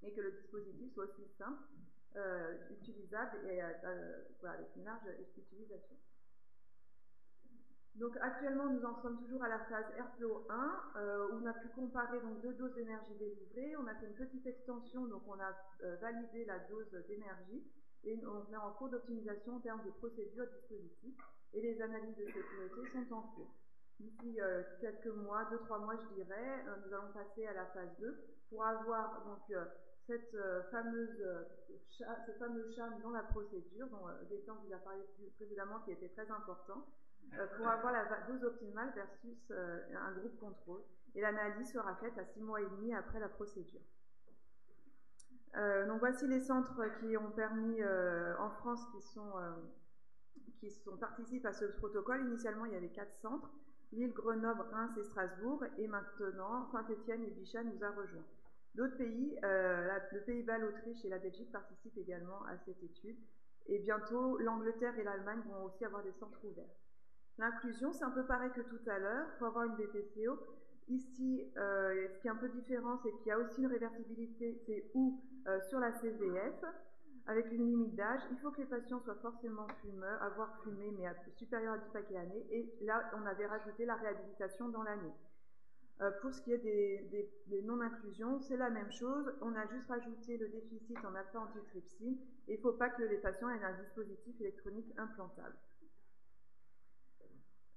et 0.04 0.14
que 0.14 0.22
le 0.22 0.32
dispositif 0.32 0.94
soit 0.94 1.06
aussi 1.06 1.28
simple, 1.38 1.64
euh, 2.16 2.58
utilisable 2.72 3.46
et 3.48 3.62
euh, 3.62 4.24
avec 4.44 4.76
une 4.76 4.86
large 4.86 5.08
utilisation. 5.38 5.98
Donc 7.98 8.16
actuellement, 8.22 8.70
nous 8.70 8.86
en 8.86 9.02
sommes 9.02 9.18
toujours 9.18 9.44
à 9.44 9.50
la 9.50 9.60
phase 9.66 9.86
Airflow 9.98 10.46
1, 10.50 10.82
euh, 10.98 11.30
où 11.32 11.42
on 11.42 11.46
a 11.48 11.54
pu 11.54 11.68
comparer 11.70 12.20
donc 12.22 12.42
deux 12.42 12.54
doses 12.54 12.76
d'énergie 12.76 13.16
délivrées. 13.16 13.76
On 13.76 13.88
a 13.88 13.96
fait 13.96 14.06
une 14.06 14.14
petite 14.14 14.46
extension, 14.46 15.08
donc 15.08 15.24
on 15.28 15.40
a 15.40 15.52
euh, 15.84 15.96
validé 15.96 16.46
la 16.46 16.60
dose 16.60 16.92
d'énergie 17.08 17.64
et 18.04 18.20
on 18.26 18.52
est 18.52 18.58
en 18.58 18.72
cours 18.74 18.90
d'optimisation 18.90 19.56
en 19.56 19.60
termes 19.60 19.84
de 19.86 19.92
procédure 19.92 20.48
dispositif 20.48 21.16
et 21.54 21.62
les 21.62 21.82
analyses 21.82 22.18
de 22.18 22.26
sécurité 22.26 23.06
sont 23.10 23.16
en 23.16 23.22
cours. 23.22 23.54
D'ici 24.00 24.40
euh, 24.40 24.64
quelques 24.80 25.08
mois, 25.08 25.46
deux 25.50 25.60
trois 25.60 25.80
mois 25.80 25.96
je 25.96 26.16
dirais, 26.16 26.64
nous 26.86 26.94
allons 26.94 27.12
passer 27.14 27.48
à 27.48 27.54
la 27.54 27.66
phase 27.68 27.90
2 28.00 28.16
pour 28.50 28.64
avoir 28.64 29.26
donc 29.26 29.58
cette 30.06 30.38
fameuse 30.72 31.24
ce 31.90 32.32
fameux 32.40 32.70
charme 32.76 33.02
dans 33.02 33.12
la 33.12 33.24
procédure 33.24 33.88
dont 33.88 34.06
Gaëtan 34.30 34.56
vous 34.64 34.74
a 34.74 34.78
parlé 34.78 35.02
précédemment 35.36 35.80
qui 35.80 35.92
était 35.92 36.10
très 36.10 36.30
important 36.30 36.86
euh, 37.34 37.46
pour 37.58 37.68
avoir 37.68 37.92
la 37.92 38.06
dose 38.28 38.44
optimale 38.44 38.92
versus 38.96 39.38
euh, 39.52 39.80
un 39.96 40.12
groupe 40.14 40.40
contrôle. 40.40 40.82
Et 41.16 41.22
l'analyse 41.22 41.72
sera 41.72 41.96
faite 41.96 42.18
à 42.18 42.26
six 42.26 42.42
mois 42.42 42.62
et 42.62 42.66
demi 42.66 42.94
après 42.94 43.20
la 43.20 43.30
procédure. 43.30 43.82
Euh, 45.58 45.88
donc 45.88 46.00
voici 46.00 46.28
les 46.28 46.40
centres 46.40 46.82
qui 47.00 47.18
ont 47.18 47.32
permis 47.32 47.84
en 48.40 48.50
France 48.52 48.86
qui 48.94 49.02
sont 49.02 49.32
qui 50.60 50.72
sont, 50.72 50.98
participent 50.98 51.46
à 51.46 51.54
ce 51.54 51.66
protocole. 51.66 52.22
Initialement, 52.28 52.66
il 52.66 52.74
y 52.74 52.76
avait 52.76 52.90
quatre 52.90 53.16
centres 53.22 53.52
Lille, 53.92 54.12
Grenoble, 54.12 54.66
Reims 54.72 54.92
et 54.98 55.04
Strasbourg. 55.04 55.64
Et 55.78 55.88
maintenant, 55.88 56.66
Saint-Étienne 56.72 57.24
et 57.24 57.32
Bichat 57.32 57.64
nous 57.64 57.84
a 57.84 57.90
rejoints. 57.92 58.26
D'autres 58.76 58.98
pays, 58.98 59.38
le 59.42 60.20
Pays-Bas, 60.26 60.58
l'Autriche 60.58 61.04
et 61.06 61.10
la 61.10 61.20
Belgique 61.20 61.52
participent 61.52 61.98
également 61.98 62.44
à 62.46 62.58
cette 62.66 62.82
étude. 62.84 63.18
Et 63.68 63.80
bientôt, 63.80 64.38
l'Angleterre 64.38 64.98
et 64.98 65.04
l'Allemagne 65.04 65.42
vont 65.50 65.66
aussi 65.66 65.84
avoir 65.84 66.04
des 66.04 66.14
centres 66.14 66.44
ouverts. 66.46 66.66
L'inclusion, 67.38 67.92
c'est 67.94 68.04
un 68.04 68.12
peu 68.12 68.26
pareil 68.26 68.52
que 68.52 68.62
tout 68.62 68.80
à 68.88 68.98
l'heure. 68.98 69.28
Faut 69.38 69.46
avoir 69.46 69.66
une 69.66 69.76
BPCO. 69.76 70.40
Ici, 70.88 71.44
euh, 71.58 72.08
ce 72.14 72.20
qui 72.20 72.28
est 72.28 72.32
un 72.32 72.36
peu 72.36 72.50
différent, 72.50 72.98
c'est 73.04 73.12
qu'il 73.18 73.28
y 73.28 73.32
a 73.32 73.38
aussi 73.38 73.62
une 73.62 73.68
réversibilité, 73.68 74.58
c'est 74.66 74.90
où 74.94 75.22
euh, 75.22 75.37
sur 75.70 75.80
la 75.80 75.92
CVF, 75.94 76.64
avec 77.28 77.52
une 77.52 77.68
limite 77.68 77.96
d'âge. 77.96 78.22
Il 78.32 78.38
faut 78.38 78.52
que 78.52 78.62
les 78.62 78.68
patients 78.68 79.00
soient 79.02 79.20
forcément 79.22 79.68
fumeurs, 79.82 80.22
avoir 80.24 80.62
fumé, 80.64 80.92
mais 80.98 81.06
supérieur 81.36 81.74
à 81.74 81.78
10 81.78 81.90
paquets 81.92 82.14
l'année. 82.14 82.46
Et 82.50 82.86
là, 82.86 83.12
on 83.16 83.26
avait 83.26 83.46
rajouté 83.46 83.86
la 83.86 83.96
réhabilitation 83.96 84.70
dans 84.70 84.84
l'année. 84.84 85.14
Euh, 86.00 86.12
pour 86.22 86.32
ce 86.32 86.42
qui 86.44 86.54
est 86.54 86.60
des, 86.60 87.62
non-inclusions, 87.64 88.40
c'est 88.40 88.58
la 88.58 88.70
même 88.70 88.92
chose. 88.92 89.34
On 89.42 89.56
a 89.56 89.66
juste 89.68 89.88
rajouté 89.88 90.38
le 90.38 90.48
déficit 90.50 90.98
en 91.04 91.16
alpha-antitrypsine. 91.16 92.18
Il 92.48 92.56
ne 92.56 92.62
faut 92.62 92.74
pas 92.74 92.90
que 92.90 93.04
les 93.04 93.18
patients 93.18 93.50
aient 93.50 93.64
un 93.64 93.82
dispositif 93.82 94.40
électronique 94.40 94.94
implantable. 94.98 95.56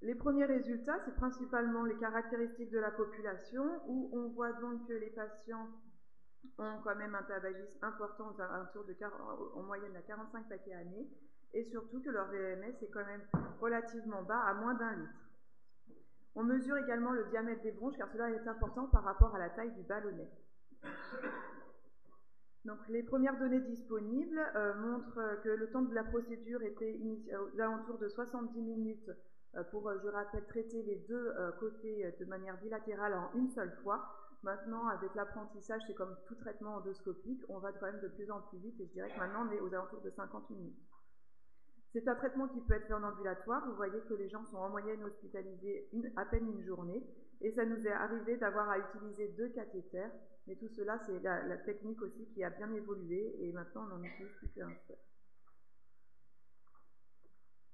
Les 0.03 0.15
premiers 0.15 0.45
résultats, 0.45 0.99
c'est 1.05 1.15
principalement 1.15 1.83
les 1.83 1.95
caractéristiques 1.97 2.71
de 2.71 2.79
la 2.79 2.91
population, 2.91 3.63
où 3.87 4.09
on 4.13 4.29
voit 4.29 4.53
donc 4.53 4.87
que 4.87 4.93
les 4.93 5.09
patients 5.11 5.67
ont 6.57 6.79
quand 6.83 6.95
même 6.95 7.15
un 7.15 7.23
tabagisme 7.23 7.79
important, 7.81 8.31
de 8.31 9.55
en 9.55 9.63
moyenne 9.63 9.95
à 9.95 10.01
45 10.01 10.49
paquets 10.49 10.73
année, 10.73 11.07
et 11.53 11.63
surtout 11.65 12.01
que 12.01 12.09
leur 12.09 12.27
VMS 12.29 12.81
est 12.81 12.91
quand 12.91 13.05
même 13.05 13.23
relativement 13.59 14.23
bas, 14.23 14.39
à 14.39 14.53
moins 14.53 14.73
d'un 14.75 14.95
litre. 14.95 15.13
On 16.35 16.43
mesure 16.43 16.77
également 16.77 17.11
le 17.11 17.25
diamètre 17.25 17.61
des 17.61 17.71
bronches, 17.71 17.97
car 17.97 18.09
cela 18.11 18.29
est 18.31 18.47
important 18.47 18.87
par 18.87 19.03
rapport 19.03 19.35
à 19.35 19.39
la 19.39 19.49
taille 19.49 19.71
du 19.71 19.83
ballonnet. 19.83 20.29
Donc, 22.63 22.77
les 22.89 23.03
premières 23.03 23.37
données 23.39 23.59
disponibles 23.59 24.39
euh, 24.55 24.75
montrent 24.75 25.41
que 25.43 25.49
le 25.49 25.69
temps 25.71 25.81
de 25.81 25.95
la 25.95 26.03
procédure 26.03 26.61
était 26.61 26.97
aux 27.35 27.59
alentours 27.59 27.97
de 27.97 28.07
70 28.07 28.61
minutes 28.61 29.09
euh, 29.57 29.63
pour, 29.65 29.87
euh, 29.89 29.97
je 30.01 30.07
rappelle, 30.07 30.45
traiter 30.45 30.81
les 30.83 31.03
deux 31.09 31.33
euh, 31.37 31.51
côtés 31.59 32.15
de 32.19 32.25
manière 32.25 32.57
bilatérale 32.61 33.13
en 33.13 33.37
une 33.37 33.49
seule 33.49 33.71
fois. 33.83 34.20
Maintenant, 34.43 34.87
avec 34.87 35.13
l'apprentissage, 35.13 35.81
c'est 35.85 35.93
comme 35.93 36.15
tout 36.27 36.35
traitement 36.35 36.75
endoscopique, 36.77 37.43
on 37.49 37.59
va 37.59 37.71
quand 37.73 37.85
même 37.85 38.01
de 38.01 38.07
plus 38.07 38.31
en 38.31 38.41
plus 38.41 38.57
vite 38.57 38.79
et 38.79 38.87
je 38.87 38.91
dirais 38.93 39.13
que 39.13 39.19
maintenant 39.19 39.47
on 39.47 39.51
est 39.51 39.59
aux 39.59 39.73
alentours 39.73 40.01
de 40.01 40.09
50 40.09 40.49
minutes. 40.49 40.79
C'est 41.93 42.07
un 42.07 42.15
traitement 42.15 42.47
qui 42.47 42.61
peut 42.61 42.73
être 42.73 42.87
fait 42.87 42.93
en 42.93 43.03
ambulatoire. 43.03 43.67
Vous 43.67 43.75
voyez 43.75 43.99
que 44.07 44.13
les 44.13 44.29
gens 44.29 44.45
sont 44.45 44.57
en 44.57 44.69
moyenne 44.69 45.03
hospitalisés 45.03 45.89
à 46.15 46.25
peine 46.25 46.47
une 46.47 46.63
journée. 46.63 47.03
Et 47.41 47.51
ça 47.51 47.65
nous 47.65 47.85
est 47.85 47.91
arrivé 47.91 48.37
d'avoir 48.37 48.69
à 48.69 48.79
utiliser 48.79 49.27
deux 49.37 49.49
cathéters. 49.49 50.11
Mais 50.47 50.55
tout 50.55 50.69
cela, 50.69 50.99
c'est 51.05 51.19
la, 51.19 51.45
la, 51.47 51.57
technique 51.57 52.01
aussi 52.01 52.25
qui 52.33 52.43
a 52.43 52.49
bien 52.49 52.71
évolué. 52.71 53.35
Et 53.41 53.51
maintenant, 53.51 53.83
on 53.83 53.97
n'en 53.97 54.03
utilise 54.03 54.31
plus 54.39 54.47
qu'un 54.49 54.73
seul. 54.87 54.97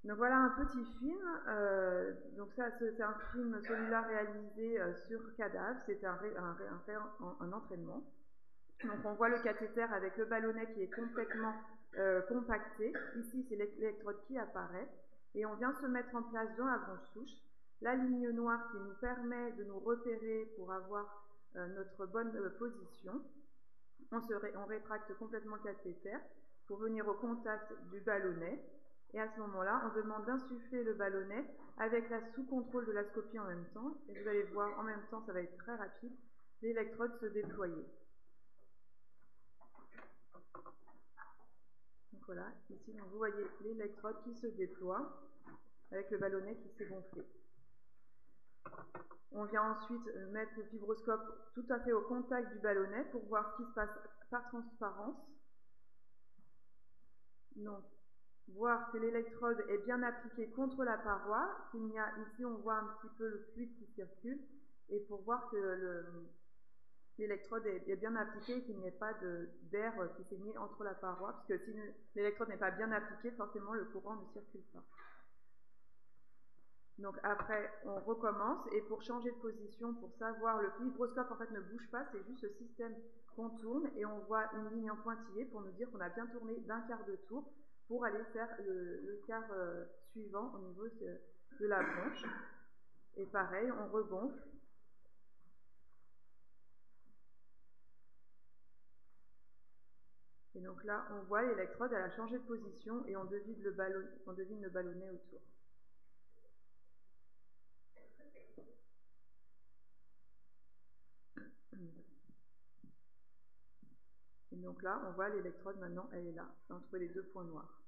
Donc 0.04 0.18
voilà 0.18 0.38
un 0.38 0.50
petit 0.50 0.86
film. 1.00 1.20
Euh, 1.48 2.14
donc 2.38 2.50
c'est 2.56 3.02
un 3.02 3.16
film, 3.32 3.60
celui-là 3.68 4.02
réalisé 4.02 4.80
euh, 4.80 4.94
sur 5.08 5.20
cadavre. 5.36 5.80
C'est 5.86 6.04
un, 6.06 7.52
entraînement. 7.52 8.04
Donc 8.84 9.00
on 9.06 9.14
voit 9.16 9.30
le 9.30 9.40
cathéter 9.40 9.82
avec 9.82 10.18
le 10.18 10.26
ballonnet 10.26 10.72
qui 10.74 10.84
est 10.84 10.96
complètement 10.96 11.54
euh, 11.98 12.22
compacté. 12.22 12.94
Ici, 13.18 13.46
c'est 13.50 13.56
l'électrode 13.56 14.22
qui 14.28 14.38
apparaît. 14.38 14.88
Et 15.36 15.46
on 15.46 15.56
vient 15.56 15.74
se 15.74 15.88
mettre 15.88 16.16
en 16.16 16.24
place 16.24 16.50
dans 16.58 16.68
la 16.68 16.78
bronche 16.78 17.08
souche. 17.14 17.36
La 17.82 17.96
ligne 17.96 18.30
noire 18.32 18.72
qui 18.72 18.78
nous 18.78 18.96
permet 19.02 19.52
de 19.54 19.64
nous 19.66 19.80
repérer 19.80 20.52
pour 20.58 20.72
avoir 20.72 21.24
notre 21.56 22.06
bonne 22.08 22.32
position. 22.58 23.22
On, 24.12 24.20
on 24.20 24.66
rétracte 24.66 25.14
complètement 25.18 25.58
le 25.58 25.64
cathéter 25.64 26.16
pour 26.68 26.78
venir 26.78 27.08
au 27.08 27.14
contact 27.14 27.74
du 27.92 28.00
ballonnet. 28.02 28.64
Et 29.14 29.20
à 29.20 29.34
ce 29.34 29.40
moment-là, 29.40 29.82
on 29.86 29.96
demande 29.96 30.26
d'insuffler 30.26 30.84
le 30.84 30.94
ballonnet 30.94 31.46
avec 31.78 32.10
la 32.10 32.22
sous-contrôle 32.34 32.86
de 32.86 32.92
la 32.92 33.06
scopie 33.06 33.40
en 33.40 33.46
même 33.46 33.66
temps. 33.74 33.98
Et 34.10 34.22
vous 34.22 34.28
allez 34.28 34.44
voir, 34.44 34.78
en 34.80 34.84
même 34.84 35.02
temps, 35.10 35.24
ça 35.26 35.34
va 35.34 35.42
être 35.42 35.58
très 35.58 35.76
rapide, 35.76 36.14
l'électrode 36.62 37.18
se 37.20 37.26
déployer. 37.28 37.86
Donc 42.12 42.22
voilà, 42.26 42.52
ici, 42.70 42.98
vous 42.98 43.18
voyez 43.18 43.48
l'électrode 43.62 44.22
qui 44.24 44.36
se 44.36 44.48
déploie 44.48 45.24
avec 45.92 46.12
le 46.12 46.18
ballonnet 46.18 46.56
qui 46.56 46.70
s'est 46.78 46.88
gonflé. 46.88 47.24
On 49.32 49.46
vient 49.46 49.72
ensuite 49.72 50.06
mettre 50.32 50.52
le 50.58 50.64
fibroscope 50.64 51.54
tout 51.54 51.66
à 51.70 51.80
fait 51.80 51.94
au 51.94 52.02
contact 52.02 52.52
du 52.54 52.60
ballonnet 52.60 53.06
pour 53.12 53.26
voir 53.28 53.52
ce 53.52 53.64
qui 53.64 53.70
se 53.70 53.74
passe 53.74 53.90
par 54.30 54.48
transparence. 54.50 55.18
Donc, 57.56 57.84
voir 58.50 58.92
que 58.92 58.98
l'électrode 58.98 59.64
est 59.70 59.80
bien 59.86 60.02
appliquée 60.04 60.48
contre 60.52 60.84
la 60.84 60.98
paroi, 60.98 61.50
qu'il 61.72 61.84
n'y 61.86 62.00
a 62.00 62.12
ici 62.28 62.46
on 62.46 62.56
voit 62.58 62.78
un 62.78 62.88
petit 63.00 63.14
peu 63.18 63.28
le 63.28 63.40
fluide 63.54 63.76
qui 63.78 63.86
circule, 63.94 64.40
et 64.90 65.00
pour 65.02 65.22
voir 65.24 65.50
que 65.50 66.06
l'électrode 67.18 67.66
est, 67.66 67.96
bien 67.98 68.16
appliquée 68.16 68.58
et 68.58 68.64
qu'il 68.64 68.78
n'y 68.78 68.88
ait 68.88 68.92
pas 68.92 69.14
d'air 69.72 69.94
qui 70.16 70.24
s'est 70.24 70.38
mis 70.38 70.58
entre 70.58 70.84
la 70.84 70.94
paroi, 70.94 71.34
parce 71.34 71.48
que 71.48 71.58
si 71.66 71.74
l'électrode 72.16 72.50
n'est 72.50 72.58
pas 72.58 72.72
bien 72.72 72.92
appliquée, 72.92 73.32
forcément 73.32 73.74
le 73.74 73.86
courant 73.86 74.16
ne 74.16 74.26
circule 74.34 74.64
pas. 74.74 74.84
Donc 77.00 77.16
après, 77.22 77.72
on 77.86 78.00
recommence 78.00 78.66
et 78.72 78.82
pour 78.82 79.04
changer 79.04 79.30
de 79.30 79.36
position, 79.36 79.94
pour 79.94 80.12
savoir, 80.18 80.62
le 80.62 80.72
fibroscope 80.80 81.32
en 81.32 81.36
fait 81.36 81.52
ne 81.52 81.62
bouge 81.62 81.88
pas, 81.92 82.06
c'est 82.12 82.24
juste 82.26 82.42
ce 82.42 82.50
système 82.54 82.96
qu'on 83.36 83.50
tourne 83.50 83.88
et 83.96 84.06
on 84.06 84.20
voit 84.22 84.46
une 84.56 84.70
ligne 84.70 84.90
en 84.90 84.96
pointillé 84.96 85.46
pour 85.46 85.62
nous 85.62 85.72
dire 85.74 85.92
qu'on 85.92 86.02
a 86.02 86.10
bien 86.10 86.26
tourné 86.26 86.56
d'un 86.62 86.82
quart 86.82 87.06
de 87.06 87.16
tour 87.28 87.44
pour 87.88 88.04
aller 88.04 88.24
faire 88.34 88.50
le, 88.60 89.22
quart 89.26 89.50
euh, 89.52 89.86
suivant 90.12 90.54
au 90.54 90.60
niveau 90.60 90.88
de, 90.88 91.68
la 91.68 91.82
bronche. 91.82 92.24
Et 93.16 93.26
pareil, 93.26 93.72
on 93.72 93.88
regonfle. 93.92 94.44
Et 100.56 100.60
donc 100.60 100.84
là, 100.84 101.06
on 101.12 101.24
voit 101.26 101.44
l'électrode, 101.44 101.94
elle 101.94 102.02
a 102.02 102.16
changé 102.16 102.38
de 102.38 102.44
position 102.44 103.06
et 103.06 103.16
on 103.16 103.26
devine 103.26 103.62
le, 103.62 103.72
ballon, 103.72 104.06
on 104.26 104.34
devine 104.34 104.62
le 104.62 104.70
ballonnet 104.70 105.10
autour. 105.10 105.42
Et 114.52 114.56
donc 114.56 114.82
là, 114.82 115.02
on 115.08 115.12
voit 115.12 115.30
l'électrode 115.30 115.80
maintenant, 115.80 116.10
elle 116.14 116.28
est 116.28 116.34
là, 116.34 116.48
entre 116.70 116.98
les 116.98 117.10
deux 117.10 117.24
points 117.24 117.44
noirs. 117.44 117.82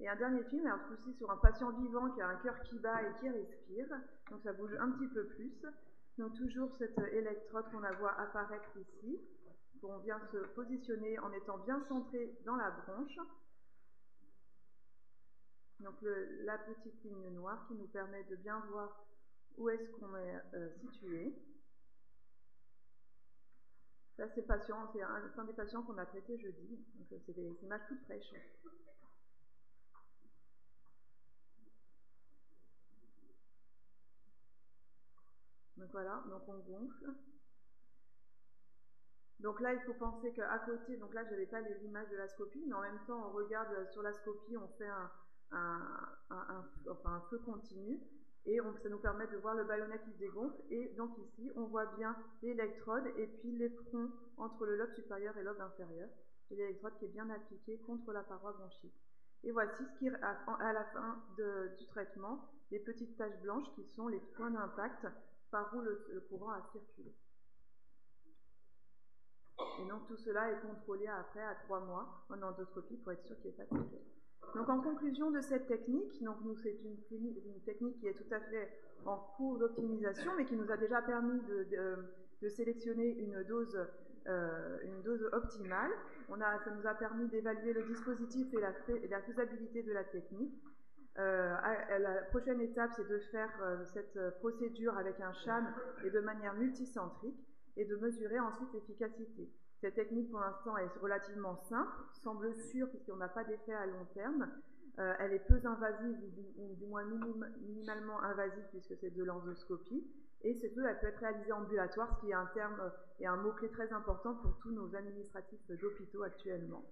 Et 0.00 0.08
un 0.08 0.16
dernier 0.16 0.44
film, 0.44 0.66
alors 0.66 0.80
ceci 0.90 1.14
sur 1.14 1.30
un 1.30 1.38
patient 1.38 1.70
vivant 1.70 2.10
qui 2.10 2.20
a 2.20 2.28
un 2.28 2.36
cœur 2.36 2.60
qui 2.64 2.78
bat 2.78 3.02
et 3.02 3.20
qui 3.20 3.30
respire, 3.30 3.86
donc 4.30 4.42
ça 4.42 4.52
bouge 4.52 4.74
un 4.78 4.90
petit 4.90 5.08
peu 5.08 5.24
plus. 5.28 5.52
Donc 6.18 6.34
toujours 6.34 6.70
cette 6.78 6.98
électrode 7.12 7.70
qu'on 7.70 7.80
la 7.80 7.92
voit 7.92 8.12
apparaître 8.20 8.76
ici, 8.76 9.18
on 9.82 9.98
vient 9.98 10.20
se 10.32 10.38
positionner 10.54 11.18
en 11.18 11.32
étant 11.32 11.58
bien 11.58 11.82
centré 11.88 12.38
dans 12.44 12.56
la 12.56 12.70
bronche. 12.70 13.18
Donc 15.84 15.96
la 16.00 16.56
petite 16.56 17.04
ligne 17.04 17.28
noire 17.34 17.66
qui 17.68 17.74
nous 17.74 17.86
permet 17.88 18.24
de 18.24 18.36
bien 18.36 18.58
voir 18.70 19.04
où 19.58 19.68
est-ce 19.68 19.90
qu'on 19.90 20.16
est, 20.16 20.42
euh, 20.54 20.70
situé. 20.80 21.34
Là, 24.16 24.26
c'est 24.34 24.46
patient, 24.46 24.90
c'est 24.94 25.02
un, 25.02 25.44
des 25.44 25.52
patients 25.52 25.82
qu'on 25.82 25.98
a 25.98 26.06
traité 26.06 26.38
jeudi. 26.38 26.82
Donc 26.94 27.12
euh, 27.12 27.18
c'est 27.26 27.34
des 27.34 27.52
images 27.62 27.82
toutes 27.86 28.02
fraîches. 28.04 28.32
Donc 35.76 35.90
voilà, 35.92 36.24
donc 36.30 36.48
on 36.48 36.58
gonfle. 36.60 37.14
Donc 39.40 39.60
là, 39.60 39.74
il 39.74 39.80
faut 39.80 39.94
penser 39.94 40.32
qu'à 40.32 40.58
côté, 40.60 40.96
donc 40.96 41.12
là, 41.12 41.24
je 41.24 41.32
n'avais 41.32 41.46
pas 41.46 41.60
les 41.60 41.84
images 41.84 42.08
de 42.08 42.16
la 42.16 42.28
scopie, 42.28 42.64
mais 42.66 42.74
en 42.74 42.80
même 42.80 43.04
temps, 43.06 43.28
on 43.28 43.32
regarde 43.32 43.90
sur 43.90 44.00
la 44.00 44.14
scopie, 44.14 44.56
on 44.56 44.68
fait 44.78 44.88
un, 44.88 45.10
un, 45.52 47.20
feu 47.30 47.38
continu, 47.38 48.00
et 48.46 48.58
ça 48.82 48.88
nous 48.88 48.98
permet 48.98 49.26
de 49.28 49.36
voir 49.38 49.54
le 49.54 49.64
baïonnet 49.64 50.00
qui 50.04 50.12
se 50.12 50.18
dégonfle, 50.18 50.60
et 50.70 50.94
donc 50.96 51.16
ici, 51.18 51.50
on 51.56 51.64
voit 51.64 51.86
bien 51.96 52.16
l'électrode, 52.42 53.06
et 53.16 53.26
puis 53.26 53.52
les 53.52 53.72
entre 54.36 54.66
le 54.66 54.76
lobe 54.76 54.92
supérieur 54.92 55.36
et 55.36 55.42
le 55.42 55.50
lobe 55.50 55.60
inférieur, 55.60 56.08
et 56.50 56.56
l'électrode 56.56 56.96
qui 56.98 57.06
est 57.06 57.12
bien 57.12 57.28
appliquée 57.30 57.78
contre 57.86 58.12
la 58.12 58.22
paroi 58.22 58.52
bronchique. 58.52 58.94
Et 59.44 59.50
voici 59.50 59.84
ce 59.84 59.98
qui, 59.98 60.08
à, 60.08 60.72
la 60.72 60.84
fin 60.86 61.22
du 61.78 61.86
traitement, 61.88 62.48
les 62.70 62.80
petites 62.80 63.16
taches 63.16 63.40
blanches 63.42 63.70
qui 63.74 63.84
sont 63.94 64.08
les 64.08 64.20
points 64.36 64.50
d'impact 64.50 65.06
par 65.50 65.74
où 65.74 65.80
le 65.80 66.26
courant 66.28 66.50
a 66.50 66.62
circulé. 66.72 67.14
Et 69.80 69.84
donc 69.88 70.06
tout 70.06 70.16
cela 70.16 70.50
est 70.50 70.60
contrôlé 70.60 71.06
après 71.06 71.42
à 71.42 71.54
trois 71.54 71.80
mois 71.80 72.24
en 72.28 72.42
endoscopie 72.42 72.96
pour 72.96 73.12
être 73.12 73.24
sûr 73.24 73.36
qu'il 73.40 73.50
n'y 73.50 73.60
ait 73.60 73.64
pas 73.64 73.76
de 73.76 73.82
Donc 74.54 74.68
en 74.68 74.80
conclusion 74.80 75.30
de 75.30 75.40
cette 75.40 75.66
technique, 75.66 76.12
c'est 76.12 76.20
une, 76.20 77.60
technique 77.64 77.98
qui 77.98 78.06
est 78.06 78.14
tout 78.14 78.34
à 78.34 78.40
fait 78.40 78.70
en 79.04 79.16
cours 79.36 79.58
d'optimisation, 79.58 80.32
mais 80.36 80.44
qui 80.44 80.56
nous 80.56 80.70
a 80.70 80.76
déjà 80.76 81.02
permis 81.02 81.40
de, 81.42 82.48
sélectionner 82.48 83.18
une 83.18 83.42
dose, 83.44 83.78
euh, 84.28 84.78
une 84.84 85.02
dose 85.02 85.28
optimale. 85.32 85.90
On 86.28 86.38
ça 86.38 86.70
nous 86.76 86.86
a 86.86 86.94
permis 86.94 87.26
d'évaluer 87.28 87.72
le 87.72 87.82
dispositif 87.84 88.52
et 88.54 88.60
la, 88.60 88.72
et 88.88 89.08
la, 89.08 89.20
faisabilité 89.22 89.82
de 89.82 89.92
la 89.92 90.04
technique. 90.04 90.54
Euh, 91.18 91.54
la 91.98 92.22
prochaine 92.30 92.60
étape, 92.60 92.92
c'est 92.94 93.08
de 93.08 93.18
faire 93.18 93.50
euh, 93.62 93.84
cette 93.84 94.18
procédure 94.40 94.96
avec 94.98 95.20
un 95.20 95.32
CHAM 95.32 95.72
et 96.04 96.10
de 96.10 96.20
manière 96.20 96.54
multicentrique 96.54 97.38
et 97.76 97.84
de 97.84 97.96
mesurer 97.96 98.38
ensuite 98.40 98.72
l'efficacité. 98.72 99.48
Cette 99.84 99.96
technique, 99.96 100.30
pour 100.30 100.40
l'instant, 100.40 100.78
est 100.78 100.88
relativement 101.02 101.56
simple, 101.68 101.92
semble 102.22 102.54
sûre 102.54 102.88
puisqu'on 102.88 103.16
n'a 103.16 103.28
pas 103.28 103.44
d'effet 103.44 103.74
à 103.74 103.84
long 103.84 104.06
terme. 104.14 104.48
Euh, 104.98 105.12
elle 105.18 105.34
est 105.34 105.46
peu 105.46 105.60
invasive, 105.62 106.16
ou 106.56 106.74
du, 106.76 106.86
moins 106.86 107.04
minimalement 107.04 108.18
invasive 108.22 108.64
puisque 108.70 108.96
c'est 108.98 109.14
de 109.14 109.22
l'endoscopie. 109.22 110.02
Et 110.40 110.54
surtout, 110.54 110.80
elle 110.88 110.98
peut 111.00 111.08
être 111.08 111.18
réalisée 111.18 111.52
ambulatoire, 111.52 112.16
ce 112.16 112.20
qui 112.22 112.30
est 112.30 112.34
un 112.34 112.48
terme 112.54 112.80
et 113.20 113.26
un 113.26 113.36
mot-clé 113.36 113.68
très 113.72 113.92
important 113.92 114.36
pour 114.36 114.56
tous 114.62 114.72
nos 114.72 114.96
administratifs 114.96 115.70
d'hôpitaux 115.78 116.22
actuellement. 116.22 116.82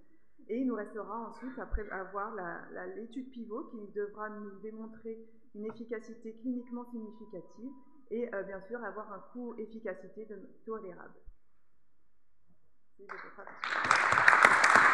Et 0.51 0.59
il 0.59 0.67
nous 0.67 0.75
restera 0.75 1.31
ensuite, 1.31 1.59
après 1.59 1.89
avoir 1.89 2.37
l'étude 2.95 3.31
pivot, 3.31 3.71
qui 3.71 3.91
devra 3.95 4.29
nous 4.29 4.51
démontrer 4.61 5.19
une 5.55 5.65
efficacité 5.65 6.35
cliniquement 6.43 6.85
significative 6.91 7.73
et 8.11 8.29
euh, 8.35 8.43
bien 8.43 8.61
sûr 8.69 8.85
avoir 8.85 9.11
un 9.15 9.21
coût-efficacité 9.33 10.29
tolérable. 10.67 11.15
Merci 11.15 11.23
de 11.23 11.32
Liebe 13.03 13.17
Gott. 13.37 14.92